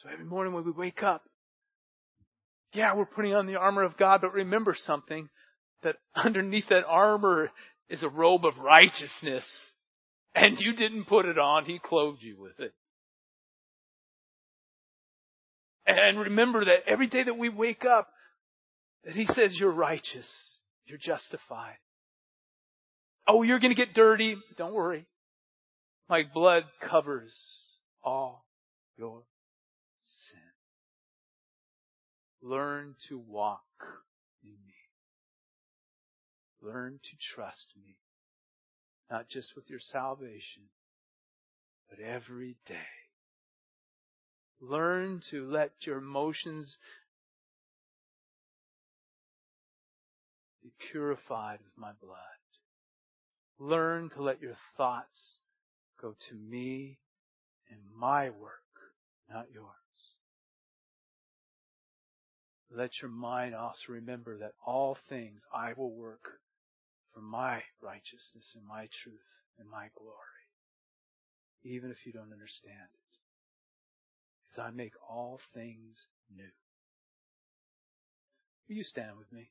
So 0.01 0.09
every 0.11 0.25
morning 0.25 0.53
when 0.53 0.65
we 0.65 0.71
wake 0.71 1.03
up, 1.03 1.23
yeah, 2.73 2.95
we're 2.95 3.05
putting 3.05 3.35
on 3.35 3.45
the 3.45 3.55
armor 3.55 3.83
of 3.83 3.97
God, 3.97 4.21
but 4.21 4.33
remember 4.33 4.75
something, 4.75 5.29
that 5.83 5.97
underneath 6.15 6.69
that 6.69 6.83
armor 6.87 7.51
is 7.89 8.01
a 8.01 8.09
robe 8.09 8.45
of 8.45 8.57
righteousness. 8.57 9.45
And 10.33 10.59
you 10.59 10.73
didn't 10.73 11.05
put 11.05 11.25
it 11.25 11.37
on, 11.37 11.65
He 11.65 11.79
clothed 11.79 12.21
you 12.21 12.35
with 12.39 12.59
it. 12.59 12.73
And 15.87 16.19
remember 16.19 16.65
that 16.65 16.85
every 16.85 17.07
day 17.07 17.23
that 17.23 17.37
we 17.37 17.47
wake 17.47 17.85
up, 17.85 18.09
that 19.05 19.15
He 19.15 19.25
says 19.25 19.57
you're 19.57 19.71
righteous, 19.71 20.29
you're 20.85 20.97
justified. 20.97 21.77
Oh, 23.27 23.43
you're 23.43 23.59
gonna 23.59 23.73
get 23.73 23.93
dirty. 23.93 24.35
Don't 24.57 24.73
worry. 24.73 25.05
My 26.09 26.23
blood 26.33 26.63
covers 26.81 27.37
all 28.03 28.45
your 28.97 29.23
sin. 30.29 30.39
Learn 32.41 32.95
to 33.09 33.17
walk 33.17 33.63
in 34.43 34.51
me. 34.51 34.75
Learn 36.61 36.99
to 37.01 37.17
trust 37.33 37.67
me. 37.77 37.97
Not 39.09 39.29
just 39.29 39.55
with 39.55 39.69
your 39.69 39.79
salvation, 39.79 40.63
but 41.89 41.99
every 41.99 42.57
day. 42.65 42.75
Learn 44.59 45.21
to 45.29 45.45
let 45.49 45.71
your 45.85 45.97
emotions 45.97 46.77
be 50.63 50.71
purified 50.91 51.59
with 51.63 51.77
my 51.77 51.91
blood. 52.01 52.17
Learn 53.59 54.09
to 54.11 54.21
let 54.21 54.41
your 54.41 54.57
thoughts 54.75 55.39
go 56.01 56.15
to 56.29 56.35
me 56.35 56.99
and 57.69 57.79
my 57.95 58.29
work, 58.29 58.63
not 59.29 59.45
yours. 59.53 59.73
Let 62.69 63.01
your 63.01 63.11
mind 63.11 63.55
also 63.55 63.93
remember 63.93 64.37
that 64.39 64.53
all 64.65 64.97
things 65.09 65.41
I 65.53 65.73
will 65.73 65.91
work 65.91 66.39
for 67.13 67.21
my 67.21 67.63
righteousness 67.81 68.53
and 68.55 68.65
my 68.67 68.89
truth 69.03 69.19
and 69.57 69.69
my 69.69 69.87
glory, 69.97 70.45
even 71.63 71.89
if 71.91 72.05
you 72.05 72.11
don't 72.11 72.33
understand 72.33 72.89
it. 72.93 73.06
Because 74.49 74.65
I 74.67 74.71
make 74.71 74.93
all 75.09 75.39
things 75.53 75.97
new. 76.35 76.43
Will 78.67 78.75
you 78.75 78.83
stand 78.83 79.17
with 79.17 79.31
me? 79.31 79.49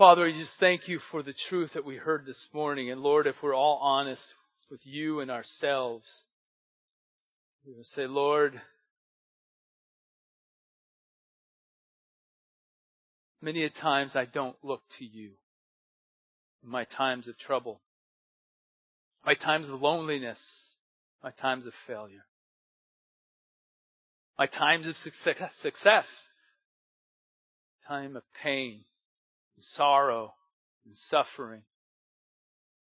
Father, 0.00 0.24
we 0.24 0.32
just 0.32 0.58
thank 0.58 0.88
you 0.88 0.98
for 1.10 1.22
the 1.22 1.34
truth 1.50 1.72
that 1.74 1.84
we 1.84 1.96
heard 1.96 2.24
this 2.24 2.48
morning. 2.54 2.90
And 2.90 3.02
Lord, 3.02 3.26
if 3.26 3.34
we're 3.42 3.54
all 3.54 3.78
honest 3.82 4.22
with 4.70 4.80
you 4.82 5.20
and 5.20 5.30
ourselves, 5.30 6.08
we 7.66 7.72
will 7.74 7.84
say, 7.84 8.06
Lord, 8.06 8.60
many 13.40 13.64
a 13.64 13.70
times 13.70 14.16
I 14.16 14.24
don't 14.24 14.56
look 14.62 14.82
to 14.98 15.04
you 15.04 15.30
in 16.62 16.70
my 16.70 16.84
times 16.84 17.28
of 17.28 17.38
trouble, 17.38 17.80
my 19.24 19.34
times 19.34 19.68
of 19.68 19.80
loneliness, 19.80 20.40
my 21.22 21.30
times 21.30 21.66
of 21.66 21.72
failure, 21.86 22.24
my 24.38 24.46
times 24.46 24.86
of 24.86 24.96
success, 24.96 25.52
success 25.60 26.06
time 27.90 28.16
of 28.16 28.22
pain 28.42 28.84
and 29.56 29.64
sorrow 29.74 30.32
and 30.86 30.94
suffering. 31.08 31.62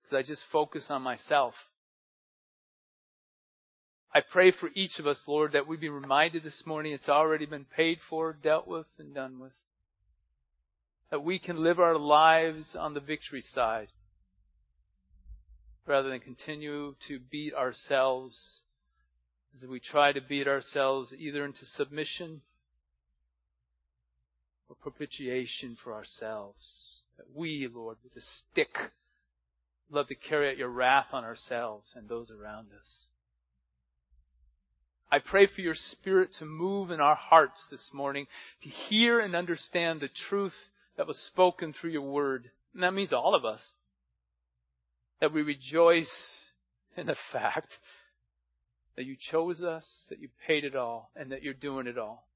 Because 0.03 0.19
I 0.19 0.29
just 0.29 0.43
focus 0.53 0.87
on 0.91 1.03
myself. 1.03 1.55
I 4.13 4.21
pray 4.21 4.51
for 4.51 4.69
each 4.75 4.99
of 4.99 5.07
us, 5.07 5.21
Lord, 5.29 5.53
that 5.53 5.69
we 5.69 5.77
be 5.77 5.89
reminded 5.89 6.43
this 6.43 6.67
morning 6.67 6.93
it's 6.93 7.09
already 7.09 7.47
been 7.47 7.65
paid 7.65 7.99
for, 8.09 8.33
dealt 8.33 8.67
with, 8.67 8.87
and 8.99 9.15
done 9.15 9.39
with. 9.39 9.53
That 11.11 11.23
we 11.23 11.39
can 11.39 11.63
live 11.63 11.79
our 11.79 11.97
lives 11.97 12.75
on 12.75 12.95
the 12.95 13.01
victory 13.01 13.43
side 13.43 13.89
rather 15.87 16.11
than 16.11 16.21
continue 16.21 16.95
to 17.09 17.19
beat 17.31 17.55
ourselves 17.55 18.63
as 19.57 19.69
we 19.69 19.81
try 19.81 20.13
to 20.13 20.21
beat 20.21 20.47
ourselves 20.47 21.13
either 21.17 21.45
into 21.45 21.65
submission 21.67 22.41
or 24.69 24.77
propitiation 24.77 25.77
for 25.83 25.93
ourselves. 25.93 27.03
That 27.17 27.27
we, 27.35 27.69
Lord, 27.73 27.97
with 28.03 28.17
a 28.17 28.27
stick, 28.27 28.77
love 29.91 30.09
to 30.09 30.15
carry 30.15 30.51
out 30.51 30.59
your 30.59 30.69
wrath 30.69 31.09
on 31.13 31.25
ourselves 31.25 31.93
and 31.95 32.09
those 32.09 32.31
around 32.31 32.69
us. 32.73 33.07
I 35.13 35.19
pray 35.19 35.47
for 35.47 35.61
your 35.61 35.75
Spirit 35.75 36.31
to 36.39 36.45
move 36.45 36.91
in 36.91 37.01
our 37.01 37.17
hearts 37.17 37.61
this 37.71 37.91
morning, 37.93 38.27
to 38.63 38.69
hear 38.69 39.19
and 39.19 39.35
understand 39.35 40.01
the 40.01 40.09
truth 40.29 40.55
that 40.97 41.07
was 41.07 41.19
spoken 41.19 41.73
through 41.73 41.91
your 41.91 42.09
word. 42.09 42.51
And 42.75 42.83
that 42.85 42.95
means 42.95 43.13
all 43.13 43.35
of 43.35 43.45
us. 43.45 43.61
That 45.21 45.33
we 45.33 45.43
rejoice 45.43 46.47
in 46.97 47.07
the 47.07 47.17
fact 47.33 47.79
that 48.97 49.05
you 49.05 49.17
chose 49.19 49.61
us, 49.61 49.87
that 50.11 50.21
you 50.21 50.29
paid 50.47 50.65
it 50.65 50.77
all, 50.77 51.11
and 51.17 51.33
that 51.33 51.43
you're 51.43 51.55
doing 51.55 51.87
it 51.89 51.99
all. 51.99 52.27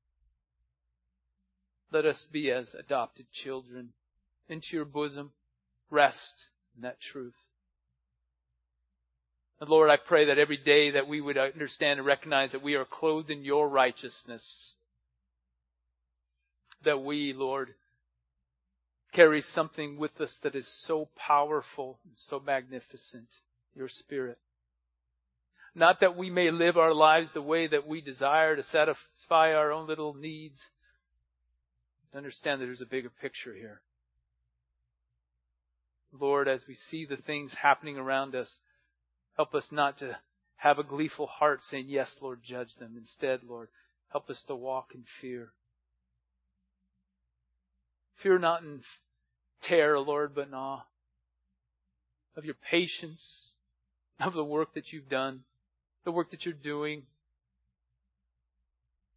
Let 1.93 2.07
us 2.07 2.27
be 2.33 2.51
as 2.51 2.75
adopted 2.75 3.27
children 3.31 3.91
into 4.49 4.68
your 4.72 4.85
bosom. 4.85 5.31
Rest 5.91 6.47
in 6.75 6.83
that 6.83 7.01
truth. 7.01 7.35
And 9.65 9.71
Lord, 9.71 9.89
I 9.89 9.97
pray 9.97 10.27
that 10.27 10.39
every 10.39 10.59
day 10.59 10.91
that 10.91 11.09
we 11.09 11.23
would 11.23 11.39
understand 11.39 11.99
and 11.99 12.07
recognize 12.07 12.53
that 12.53 12.62
we 12.62 12.75
are 12.75 12.85
clothed 12.85 13.31
in 13.31 13.45
your 13.45 13.67
righteousness. 13.67 14.75
That 16.85 17.03
we, 17.03 17.33
Lord, 17.35 17.71
carry 19.15 19.41
something 19.41 19.97
with 19.97 20.21
us 20.21 20.37
that 20.43 20.55
is 20.55 20.69
so 20.87 21.09
powerful 21.17 21.99
and 22.05 22.12
so 22.29 22.43
magnificent, 22.45 23.29
your 23.75 23.89
Spirit. 23.89 24.37
Not 25.75 26.01
that 26.01 26.15
we 26.15 26.29
may 26.29 26.51
live 26.51 26.77
our 26.77 26.93
lives 26.93 27.31
the 27.33 27.41
way 27.41 27.67
that 27.67 27.87
we 27.87 28.03
desire 28.03 28.57
to 28.57 28.62
satisfy 28.65 29.55
our 29.55 29.73
own 29.73 29.87
little 29.87 30.12
needs, 30.12 30.61
understand 32.15 32.61
that 32.61 32.67
there's 32.67 32.83
a 32.83 32.85
bigger 32.85 33.09
picture 33.09 33.55
here. 33.55 33.81
Lord, 36.12 36.49
as 36.49 36.62
we 36.69 36.75
see 36.91 37.07
the 37.07 37.17
things 37.17 37.55
happening 37.55 37.97
around 37.97 38.35
us, 38.35 38.61
help 39.37 39.55
us 39.55 39.66
not 39.70 39.99
to 39.99 40.16
have 40.57 40.78
a 40.78 40.85
gleeful 40.85 41.26
heart 41.26 41.61
saying, 41.64 41.87
Yes, 41.89 42.16
Lord, 42.20 42.41
judge 42.43 42.74
them. 42.76 42.95
Instead, 42.97 43.41
Lord, 43.47 43.68
help 44.09 44.30
us 44.30 44.43
to 44.47 44.55
walk 44.55 44.93
in 44.95 45.05
fear. 45.20 45.53
Fear 48.22 48.39
not 48.39 48.62
in 48.62 48.80
terror, 49.62 49.99
Lord, 49.99 50.35
but 50.35 50.49
in 50.49 50.55
awe 50.55 50.82
of 52.37 52.45
your 52.45 52.55
patience, 52.70 53.51
of 54.20 54.35
the 54.35 54.45
work 54.45 54.74
that 54.74 54.93
you've 54.93 55.09
done, 55.09 55.41
the 56.05 56.12
work 56.12 56.30
that 56.30 56.45
you're 56.45 56.55
doing, 56.55 57.03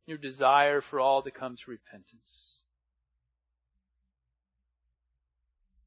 your 0.06 0.18
desire 0.18 0.82
for 0.82 1.00
all 1.00 1.22
to 1.22 1.32
come 1.32 1.56
to 1.56 1.72
repentance. 1.72 2.58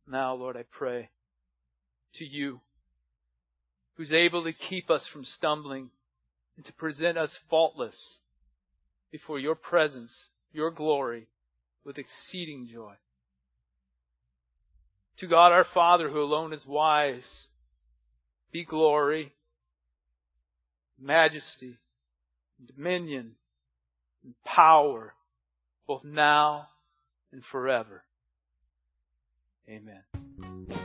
Now, 0.06 0.34
Lord, 0.34 0.56
I 0.56 0.64
pray 0.70 1.08
to 2.14 2.24
you, 2.24 2.60
who's 4.00 4.12
able 4.14 4.44
to 4.44 4.52
keep 4.54 4.88
us 4.88 5.06
from 5.12 5.22
stumbling 5.22 5.90
and 6.56 6.64
to 6.64 6.72
present 6.72 7.18
us 7.18 7.38
faultless 7.50 8.16
before 9.12 9.38
your 9.38 9.54
presence, 9.54 10.28
your 10.54 10.70
glory, 10.70 11.26
with 11.84 11.98
exceeding 11.98 12.66
joy. 12.72 12.94
To 15.18 15.26
God 15.26 15.52
our 15.52 15.66
Father, 15.74 16.08
who 16.08 16.18
alone 16.18 16.54
is 16.54 16.64
wise, 16.66 17.46
be 18.50 18.64
glory, 18.64 19.34
majesty, 20.98 21.76
dominion, 22.74 23.32
and 24.24 24.34
power, 24.46 25.12
both 25.86 26.04
now 26.04 26.68
and 27.32 27.44
forever. 27.44 28.02
Amen. 29.68 30.79